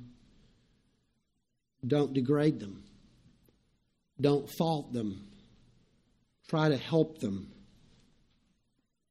Don't 1.85 2.13
degrade 2.13 2.59
them, 2.59 2.83
don't 4.19 4.49
fault 4.57 4.93
them, 4.93 5.27
try 6.49 6.69
to 6.69 6.77
help 6.77 7.19
them. 7.19 7.51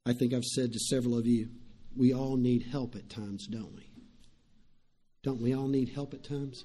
I 0.06 0.12
think 0.12 0.32
I've 0.32 0.44
said 0.44 0.72
to 0.72 0.78
several 0.78 1.18
of 1.18 1.26
you, 1.26 1.48
we 1.96 2.14
all 2.14 2.36
need 2.36 2.62
help 2.70 2.94
at 2.94 3.10
times, 3.10 3.46
don't 3.46 3.74
we? 3.74 3.90
Don't 5.22 5.40
we 5.42 5.54
all 5.54 5.68
need 5.68 5.90
help 5.90 6.14
at 6.14 6.24
times? 6.24 6.64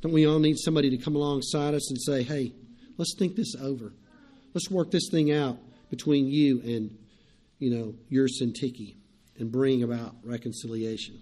Don't 0.00 0.12
we 0.12 0.26
all 0.26 0.38
need 0.38 0.58
somebody 0.58 0.90
to 0.90 0.96
come 0.96 1.14
alongside 1.14 1.74
us 1.74 1.90
and 1.90 2.00
say, 2.00 2.22
hey, 2.22 2.52
let's 2.98 3.14
think 3.18 3.36
this 3.36 3.54
over. 3.54 3.92
Let's 4.52 4.70
work 4.70 4.90
this 4.90 5.08
thing 5.10 5.32
out 5.32 5.58
between 5.90 6.26
you 6.26 6.60
and, 6.60 6.98
you 7.58 7.70
know, 7.70 7.94
your 8.08 8.28
Syntyche 8.28 8.96
and 9.38 9.50
bring 9.50 9.82
about 9.82 10.16
reconciliation. 10.24 11.20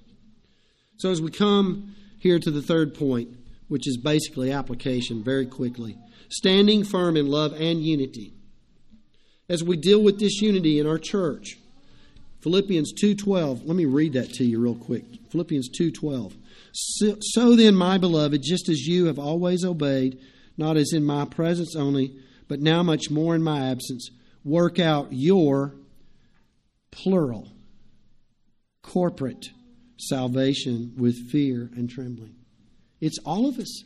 So 0.97 1.11
as 1.11 1.21
we 1.21 1.31
come 1.31 1.94
here 2.18 2.38
to 2.38 2.51
the 2.51 2.62
third 2.62 2.94
point, 2.94 3.29
which 3.68 3.87
is 3.87 3.96
basically 3.96 4.50
application 4.50 5.22
very 5.22 5.46
quickly, 5.46 5.96
standing 6.28 6.85
firm 6.85 7.16
in 7.16 7.26
love 7.26 7.52
and 7.52 7.83
unity. 7.83 8.33
As 9.48 9.62
we 9.62 9.76
deal 9.76 10.02
with 10.02 10.18
this 10.18 10.40
unity 10.42 10.78
in 10.78 10.87
our 10.87 10.98
church, 10.98 11.59
Philippians 12.40 12.92
2:12, 12.92 13.66
let 13.66 13.76
me 13.76 13.85
read 13.85 14.12
that 14.12 14.33
to 14.35 14.44
you 14.44 14.61
real 14.61 14.74
quick. 14.74 15.04
Philippians 15.31 15.68
2:12. 15.70 16.37
So, 16.72 17.16
so 17.20 17.57
then, 17.57 17.74
my 17.74 17.98
beloved, 17.98 18.42
just 18.42 18.68
as 18.68 18.87
you 18.87 19.07
have 19.07 19.18
always 19.18 19.64
obeyed, 19.64 20.18
not 20.57 20.76
as 20.76 20.92
in 20.92 21.04
my 21.04 21.24
presence 21.24 21.74
only, 21.74 22.14
but 22.46 22.61
now 22.61 22.83
much 22.83 23.11
more 23.11 23.35
in 23.35 23.42
my 23.42 23.66
absence, 23.66 24.11
work 24.44 24.78
out 24.78 25.09
your 25.12 25.74
plural, 26.90 27.48
corporate 28.83 29.50
salvation 29.98 30.92
with 30.96 31.31
fear 31.31 31.70
and 31.74 31.90
trembling. 31.90 32.38
It's 33.00 33.18
all 33.24 33.48
of 33.48 33.58
us. 33.58 33.84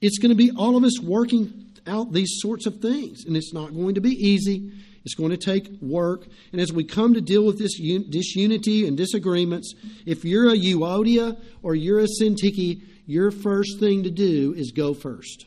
It's 0.00 0.18
going 0.18 0.30
to 0.30 0.36
be 0.36 0.50
all 0.56 0.76
of 0.76 0.84
us 0.84 1.00
working 1.00 1.66
out 1.86 2.12
these 2.12 2.38
sorts 2.40 2.66
of 2.66 2.80
things, 2.80 3.24
and 3.24 3.36
it's 3.36 3.52
not 3.52 3.74
going 3.74 3.94
to 3.94 4.00
be 4.00 4.12
easy. 4.12 4.72
It's 5.04 5.14
going 5.14 5.30
to 5.30 5.36
take 5.36 5.70
work. 5.80 6.26
And 6.52 6.60
as 6.60 6.72
we 6.72 6.84
come 6.84 7.14
to 7.14 7.20
deal 7.20 7.44
with 7.44 7.58
this 7.58 7.78
disunity 7.78 8.86
and 8.86 8.96
disagreements, 8.96 9.74
if 10.04 10.24
you're 10.24 10.50
a 10.50 10.56
Euodia 10.56 11.38
or 11.62 11.74
you're 11.74 12.00
a 12.00 12.06
Syntyche, 12.20 12.82
your 13.06 13.30
first 13.30 13.80
thing 13.80 14.02
to 14.04 14.10
do 14.10 14.54
is 14.56 14.72
go 14.72 14.94
first. 14.94 15.46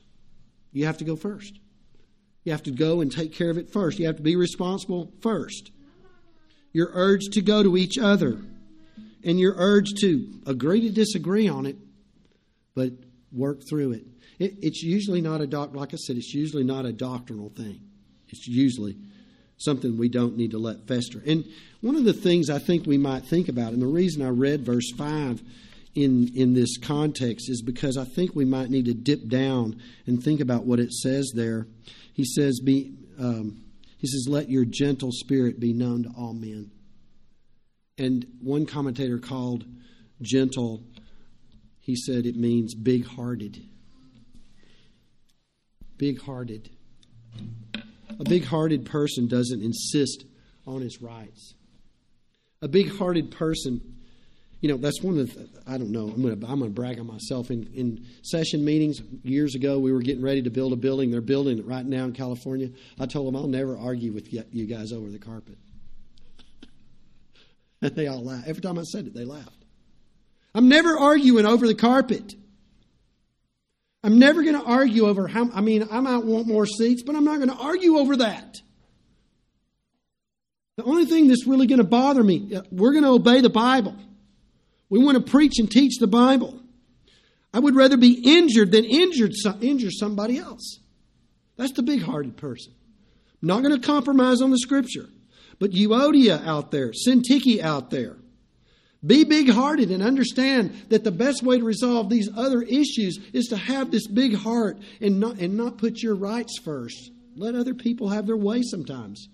You 0.72 0.86
have 0.86 0.98
to 0.98 1.04
go 1.04 1.16
first. 1.16 1.60
You 2.44 2.52
have 2.52 2.64
to 2.64 2.72
go 2.72 3.02
and 3.02 3.12
take 3.12 3.34
care 3.34 3.50
of 3.50 3.58
it 3.58 3.72
first. 3.72 4.00
You 4.00 4.08
have 4.08 4.18
to 4.18 4.24
be 4.24 4.36
responsible 4.36 5.14
first. 5.22 5.72
You're 6.74 6.92
urged 6.92 7.34
to 7.34 7.42
go 7.42 7.62
to 7.64 7.78
each 7.78 7.98
other, 7.98 8.40
and 9.24 9.40
you're 9.40 9.56
urged 9.56 10.00
to 10.02 10.42
agree 10.48 10.82
to 10.82 10.90
disagree 10.90 11.48
on 11.48 11.68
it, 11.68 11.78
but 12.76 12.92
work 13.32 13.62
through 13.68 13.94
it. 13.94 14.06
it 14.40 14.56
it's 14.62 14.84
usually 14.84 15.22
not 15.22 15.42
a 15.42 15.48
doc, 15.48 15.76
like 15.76 15.94
I 15.94 15.98
said, 15.98 16.18
it's 16.18 16.34
usually 16.34 16.64
not 16.64 16.86
a 16.86 16.94
doctrinal 16.94 17.50
thing. 17.50 17.82
It's 18.30 18.48
usually 18.48 18.98
something 19.58 19.98
we 19.98 20.10
don't 20.10 20.38
need 20.38 20.52
to 20.52 20.58
let 20.58 20.88
fester. 20.88 21.22
And 21.26 21.46
one 21.82 21.96
of 21.96 22.04
the 22.04 22.14
things 22.14 22.50
I 22.50 22.60
think 22.60 22.86
we 22.86 22.98
might 22.98 23.26
think 23.26 23.50
about, 23.50 23.74
and 23.74 23.82
the 23.82 23.88
reason 23.88 24.22
I 24.22 24.30
read 24.30 24.66
verse 24.66 24.92
5 24.98 25.42
in, 25.96 26.32
in 26.36 26.54
this 26.54 26.78
context 26.78 27.50
is 27.50 27.62
because 27.62 27.98
I 27.98 28.06
think 28.06 28.36
we 28.36 28.46
might 28.46 28.70
need 28.70 28.86
to 28.86 28.94
dip 28.94 29.28
down 29.28 29.80
and 30.08 30.22
think 30.22 30.42
about 30.42 30.66
what 30.66 30.80
it 30.80 30.92
says 30.92 31.32
there. 31.36 31.68
He 32.14 32.26
says, 32.26 32.60
be, 32.60 32.94
um, 33.20 33.64
he 33.98 34.08
says, 34.08 34.28
let 34.28 34.50
your 34.50 34.66
gentle 34.66 35.12
spirit 35.12 35.60
be 35.60 35.74
known 35.74 36.04
to 36.04 36.10
all 36.18 36.34
men. 36.34 36.72
And 37.98 38.26
one 38.42 38.66
commentator 38.66 39.20
called 39.20 39.66
gentle, 40.22 40.84
he 41.84 41.98
said 41.98 42.26
it 42.26 42.38
means 42.38 42.74
big 42.74 43.06
hearted. 43.06 43.62
Big 45.98 46.22
hearted. 46.22 46.70
A 48.18 48.24
big 48.24 48.46
hearted 48.46 48.86
person 48.86 49.28
doesn't 49.28 49.62
insist 49.62 50.24
on 50.66 50.80
his 50.80 51.02
rights. 51.02 51.56
A 52.62 52.70
big 52.70 52.90
hearted 52.90 53.32
person, 53.32 53.98
you 54.62 54.70
know, 54.70 54.78
that's 54.78 55.02
one 55.02 55.20
of 55.20 55.34
the, 55.34 55.50
I 55.68 55.78
don't 55.78 55.92
know, 55.92 56.08
I'm 56.08 56.22
going 56.22 56.40
to 56.40 56.48
I'm 56.48 56.62
to 56.62 56.70
brag 56.70 57.00
on 57.00 57.08
myself. 57.08 57.52
In, 57.52 57.70
in 57.74 58.06
session 58.22 58.64
meetings 58.64 59.02
years 59.22 59.54
ago, 59.54 59.78
we 59.78 59.92
were 59.92 60.00
getting 60.00 60.24
ready 60.24 60.42
to 60.42 60.50
build 60.50 60.72
a 60.72 60.78
building. 60.78 61.12
They're 61.12 61.20
building 61.20 61.60
it 61.60 61.66
right 61.66 61.86
now 61.86 62.06
in 62.06 62.14
California. 62.14 62.70
I 62.98 63.08
told 63.08 63.28
them, 63.28 63.36
I'll 63.36 63.48
never 63.48 63.78
argue 63.78 64.14
with 64.14 64.32
you 64.32 64.66
guys 64.68 64.94
over 64.94 65.10
the 65.10 65.20
carpet. 65.20 65.58
And 67.82 67.94
they 67.96 68.08
all 68.08 68.24
laughed. 68.24 68.48
Every 68.48 68.62
time 68.62 68.80
I 68.80 68.84
said 68.84 69.06
it, 69.06 69.14
they 69.14 69.26
laughed. 69.26 69.63
I'm 70.56 70.70
never 70.70 70.98
arguing 70.98 71.46
over 71.46 71.68
the 71.68 71.76
carpet. 71.76 72.36
I'm 74.04 74.20
never 74.20 74.44
going 74.44 74.60
to 74.60 74.64
argue 74.64 75.08
over 75.08 75.28
how, 75.28 75.50
I 75.54 75.62
mean, 75.62 75.88
I 75.90 76.00
might 76.02 76.24
want 76.24 76.46
more 76.46 76.66
seats, 76.66 77.04
but 77.04 77.16
I'm 77.16 77.24
not 77.24 77.38
going 77.38 77.50
to 77.50 77.56
argue 77.56 77.98
over 77.98 78.18
that. 78.18 78.58
The 80.76 80.84
only 80.84 81.06
thing 81.06 81.28
that's 81.28 81.48
really 81.48 81.68
going 81.68 81.80
to 81.80 81.86
bother 81.86 82.24
me, 82.24 82.56
uh, 82.56 82.64
we're 82.72 82.92
going 82.92 83.04
to 83.04 83.12
obey 83.12 83.42
the 83.42 83.50
Bible. 83.50 83.96
We 84.90 85.00
want 85.00 85.24
to 85.24 85.32
preach 85.32 85.60
and 85.60 85.72
teach 85.72 86.00
the 86.00 86.08
Bible. 86.08 86.60
I 87.54 87.60
would 87.60 87.76
rather 87.76 87.98
be 87.98 88.20
injured 88.24 88.72
than 88.72 88.84
injured, 88.84 89.34
injure 89.62 89.92
somebody 89.92 90.38
else. 90.38 90.80
That's 91.56 91.74
the 91.74 91.84
big 91.84 92.02
hearted 92.02 92.36
person. 92.36 92.74
I'm 93.42 93.48
not 93.48 93.64
going 93.64 93.80
to 93.80 93.86
compromise 93.86 94.42
on 94.42 94.50
the 94.50 94.58
scripture. 94.58 95.08
But 95.60 95.72
Euodia 95.72 96.46
out 96.46 96.72
there, 96.72 96.92
Syntyche 96.92 97.62
out 97.62 97.92
there, 97.92 98.18
be 99.06 99.24
big 99.26 99.50
hearted 99.50 99.92
and 99.92 100.02
understand 100.02 100.74
that 100.90 101.04
the 101.04 101.12
best 101.12 101.44
way 101.44 101.58
to 101.58 101.64
resolve 101.64 102.10
these 102.10 102.30
other 102.36 102.62
issues 102.62 103.20
is 103.34 103.48
to 103.48 103.58
have 103.58 103.92
this 103.92 104.08
big 104.08 104.36
heart 104.36 104.78
and 105.02 105.20
not, 105.20 105.40
and 105.40 105.58
not 105.58 105.78
put 105.78 106.02
your 106.02 106.16
rights 106.16 106.58
first. 106.64 107.12
Let 107.36 107.56
other 107.56 107.74
people 107.74 108.10
have 108.10 108.28
their 108.28 108.38
way 108.38 108.62
sometimes. 108.62 109.28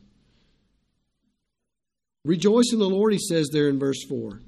Rejoice 2.25 2.71
in 2.73 2.79
the 2.79 2.89
Lord, 2.89 3.13
he 3.13 3.19
says 3.19 3.49
there 3.51 3.69
in 3.69 3.79
verse 3.79 4.03
4. 4.07 4.41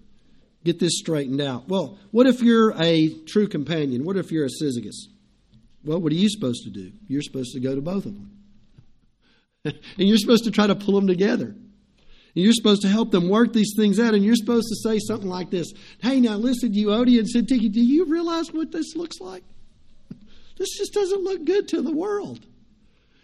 Get 0.64 0.80
this 0.80 0.98
straightened 0.98 1.42
out. 1.42 1.68
Well, 1.68 1.98
what 2.12 2.28
if 2.28 2.42
you're 2.42 2.74
a 2.80 3.10
true 3.26 3.48
companion? 3.48 4.04
What 4.04 4.18
if 4.18 4.32
you're 4.32 4.46
a 4.46 4.64
syzygus? 4.64 5.08
Well, 5.84 6.00
what 6.00 6.12
are 6.12 6.16
you 6.16 6.30
supposed 6.30 6.64
to 6.66 6.70
do? 6.70 6.92
You're 7.08 7.24
supposed 7.24 7.54
to 7.54 7.60
go 7.60 7.74
to 7.74 7.82
both 7.82 8.06
of 8.06 8.14
them. 8.14 8.32
and 9.66 9.80
you're 9.98 10.18
supposed 10.18 10.44
to 10.46 10.52
try 10.52 10.68
to 10.68 10.76
pull 10.76 10.96
them 10.96 11.08
together. 11.08 11.56
And 12.36 12.44
you're 12.44 12.54
supposed 12.54 12.82
to 12.84 12.88
help 12.88 13.12
them 13.12 13.30
work 13.30 13.52
these 13.54 13.74
things 13.76 14.00
out, 14.00 14.14
and 14.14 14.24
you're 14.24 14.36
supposed 14.36 14.68
to 14.70 14.90
say 14.90 15.00
something 15.00 15.30
like 15.30 15.50
this 15.50 15.72
Hey, 16.02 16.20
now 16.20 16.36
listen, 16.36 16.74
you 16.74 16.88
Euodia 16.88 17.20
and 17.20 17.28
Syntyche, 17.28 17.72
do 17.72 17.82
you 17.82 18.06
realize 18.06 18.52
what 18.52 18.72
this 18.72 18.96
looks 18.96 19.20
like? 19.20 19.44
This 20.58 20.78
just 20.78 20.94
doesn't 20.94 21.24
look 21.24 21.44
good 21.46 21.68
to 21.70 21.82
the 21.82 21.94
world. 21.94 22.46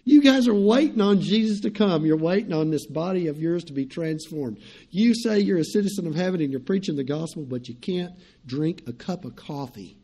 You 0.07 0.21
guys 0.21 0.47
are 0.47 0.55
waiting 0.55 1.01
on 1.01 1.19
Jesus 1.19 1.59
to 1.59 1.69
come. 1.69 2.05
You're 2.05 2.15
waiting 2.15 2.53
on 2.53 2.71
this 2.71 2.87
body 2.87 3.27
of 3.27 3.37
yours 3.37 3.65
to 3.65 3.73
be 3.73 3.85
transformed. 3.85 4.57
You 4.89 5.13
say 5.13 5.39
you're 5.39 5.59
a 5.59 5.65
citizen 5.65 6.07
of 6.07 6.15
heaven 6.15 6.39
and 6.39 6.49
you're 6.49 6.61
preaching 6.61 6.95
the 6.95 7.03
gospel, 7.03 7.43
but 7.43 7.67
you 7.67 7.75
can't 7.75 8.13
drink 8.45 8.83
a 8.87 8.93
cup 8.93 9.25
of 9.25 9.35
coffee 9.35 9.99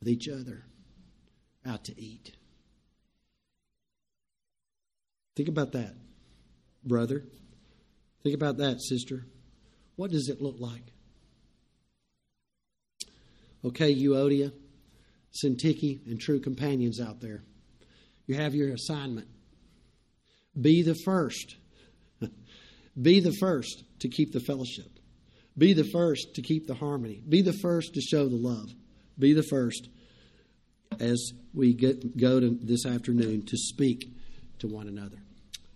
with 0.00 0.08
each 0.08 0.26
other 0.26 0.64
out 1.66 1.84
to 1.84 2.00
eat. 2.00 2.32
Think 5.36 5.50
about 5.50 5.72
that, 5.72 5.94
brother. 6.82 7.24
Think 8.22 8.34
about 8.34 8.58
that, 8.58 8.80
sister. 8.80 9.26
What 9.96 10.10
does 10.10 10.28
it 10.28 10.40
look 10.40 10.56
like? 10.58 10.92
Okay, 13.64 13.94
Euodia, 13.94 14.52
Syntyche, 15.32 16.06
and 16.06 16.20
true 16.20 16.40
companions 16.40 17.00
out 17.00 17.20
there. 17.20 17.42
You 18.26 18.36
have 18.36 18.54
your 18.54 18.72
assignment. 18.72 19.28
Be 20.60 20.82
the 20.82 20.94
first. 21.04 21.56
Be 23.00 23.20
the 23.20 23.32
first 23.40 23.84
to 24.00 24.08
keep 24.08 24.32
the 24.32 24.40
fellowship. 24.40 24.98
Be 25.56 25.72
the 25.72 25.88
first 25.92 26.34
to 26.34 26.42
keep 26.42 26.66
the 26.66 26.74
harmony. 26.74 27.22
Be 27.28 27.42
the 27.42 27.52
first 27.52 27.94
to 27.94 28.00
show 28.00 28.28
the 28.28 28.36
love. 28.36 28.68
Be 29.18 29.32
the 29.32 29.42
first 29.42 29.88
as 31.00 31.32
we 31.54 31.74
get, 31.74 32.16
go 32.16 32.40
to 32.40 32.58
this 32.62 32.86
afternoon 32.86 33.44
to 33.46 33.56
speak 33.56 34.12
to 34.60 34.68
one 34.68 34.88
another. 34.88 35.18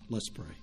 Let's 0.09 0.29
pray. 0.29 0.62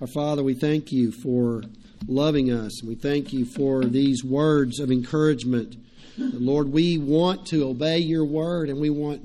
Our 0.00 0.06
Father, 0.06 0.42
we 0.42 0.54
thank 0.54 0.92
you 0.92 1.10
for 1.10 1.62
loving 2.06 2.52
us. 2.52 2.82
We 2.82 2.94
thank 2.94 3.32
you 3.32 3.44
for 3.44 3.84
these 3.84 4.22
words 4.22 4.78
of 4.78 4.90
encouragement. 4.90 5.76
Lord, 6.18 6.72
we 6.72 6.98
want 6.98 7.46
to 7.48 7.68
obey 7.68 7.98
your 7.98 8.24
word 8.24 8.68
and 8.68 8.80
we 8.80 8.90
want 8.90 9.22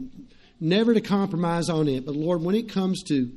never 0.59 0.93
to 0.93 1.01
compromise 1.01 1.69
on 1.69 1.87
it. 1.87 2.05
But 2.05 2.15
Lord, 2.15 2.41
when 2.41 2.55
it 2.55 2.69
comes 2.69 3.03
to 3.03 3.31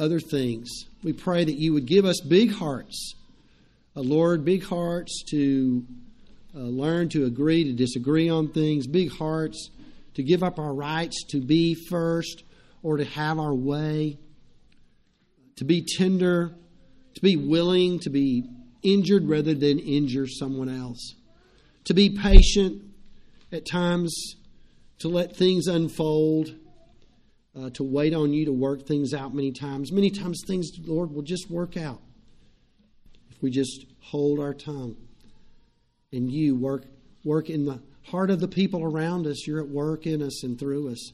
other 0.00 0.20
things. 0.20 0.68
We 1.02 1.12
pray 1.12 1.44
that 1.44 1.56
you 1.56 1.72
would 1.72 1.86
give 1.86 2.04
us 2.04 2.20
big 2.20 2.52
hearts, 2.52 3.14
uh, 3.96 4.00
Lord, 4.00 4.44
big 4.44 4.64
hearts 4.64 5.24
to 5.30 5.84
uh, 6.54 6.60
learn 6.60 7.08
to 7.10 7.24
agree 7.24 7.64
to 7.64 7.72
disagree 7.72 8.28
on 8.28 8.48
things, 8.48 8.86
big 8.86 9.10
hearts 9.10 9.70
to 10.14 10.22
give 10.22 10.42
up 10.42 10.58
our 10.58 10.72
rights 10.72 11.24
to 11.30 11.40
be 11.40 11.74
first 11.74 12.44
or 12.82 12.96
to 12.96 13.04
have 13.04 13.38
our 13.38 13.54
way, 13.54 14.18
to 15.58 15.64
be 15.64 15.82
tender, 15.82 16.54
to 17.14 17.20
be 17.20 17.36
willing 17.36 17.98
to 17.98 18.10
be 18.10 18.44
injured 18.82 19.28
rather 19.28 19.54
than 19.54 19.80
injure 19.80 20.28
someone 20.28 20.68
else, 20.68 21.16
to 21.84 21.94
be 21.94 22.10
patient 22.10 22.80
at 23.50 23.66
times, 23.66 24.36
to 25.00 25.08
let 25.08 25.36
things 25.36 25.66
unfold. 25.66 26.54
Uh, 27.58 27.70
to 27.70 27.82
wait 27.82 28.14
on 28.14 28.32
you 28.32 28.44
to 28.44 28.52
work 28.52 28.86
things 28.86 29.12
out 29.12 29.34
many 29.34 29.50
times. 29.50 29.90
Many 29.90 30.10
times, 30.10 30.44
things, 30.46 30.70
Lord, 30.86 31.10
will 31.10 31.22
just 31.22 31.50
work 31.50 31.76
out 31.76 32.00
if 33.30 33.42
we 33.42 33.50
just 33.50 33.84
hold 33.98 34.38
our 34.38 34.54
tongue 34.54 34.94
and 36.12 36.30
you 36.30 36.54
work 36.54 36.84
work 37.24 37.50
in 37.50 37.64
the 37.64 37.82
heart 38.04 38.30
of 38.30 38.38
the 38.38 38.46
people 38.46 38.84
around 38.84 39.26
us. 39.26 39.44
You're 39.44 39.58
at 39.58 39.68
work 39.68 40.06
in 40.06 40.22
us 40.22 40.44
and 40.44 40.56
through 40.56 40.92
us. 40.92 41.12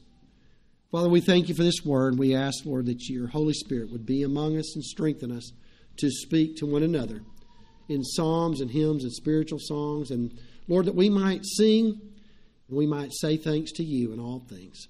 Father, 0.95 1.09
we 1.09 1.19
thank 1.19 1.49
you 1.49 1.55
for 1.55 1.63
this 1.63 1.83
word. 1.83 2.17
We 2.17 2.33
ask, 2.33 2.65
Lord, 2.65 2.85
that 2.85 3.09
your 3.09 3.27
Holy 3.27 3.51
Spirit 3.51 3.91
would 3.91 4.05
be 4.05 4.23
among 4.23 4.57
us 4.57 4.75
and 4.75 4.83
strengthen 4.85 5.29
us 5.29 5.51
to 5.97 6.09
speak 6.09 6.55
to 6.55 6.65
one 6.65 6.83
another 6.83 7.19
in 7.89 8.01
psalms 8.01 8.61
and 8.61 8.71
hymns 8.71 9.03
and 9.03 9.11
spiritual 9.11 9.59
songs. 9.59 10.09
And 10.09 10.39
Lord, 10.69 10.85
that 10.85 10.95
we 10.95 11.09
might 11.09 11.43
sing 11.43 11.99
and 12.69 12.77
we 12.77 12.87
might 12.87 13.11
say 13.11 13.35
thanks 13.35 13.73
to 13.73 13.83
you 13.83 14.13
in 14.13 14.21
all 14.21 14.45
things. 14.47 14.87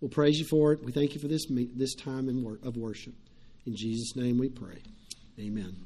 We'll 0.00 0.08
praise 0.08 0.38
you 0.38 0.46
for 0.46 0.72
it. 0.72 0.82
We 0.82 0.92
thank 0.92 1.14
you 1.14 1.20
for 1.20 1.28
this, 1.28 1.44
this 1.50 1.94
time 1.94 2.26
of 2.62 2.78
worship. 2.78 3.12
In 3.66 3.76
Jesus' 3.76 4.16
name 4.16 4.38
we 4.38 4.48
pray. 4.48 4.80
Amen. 5.38 5.76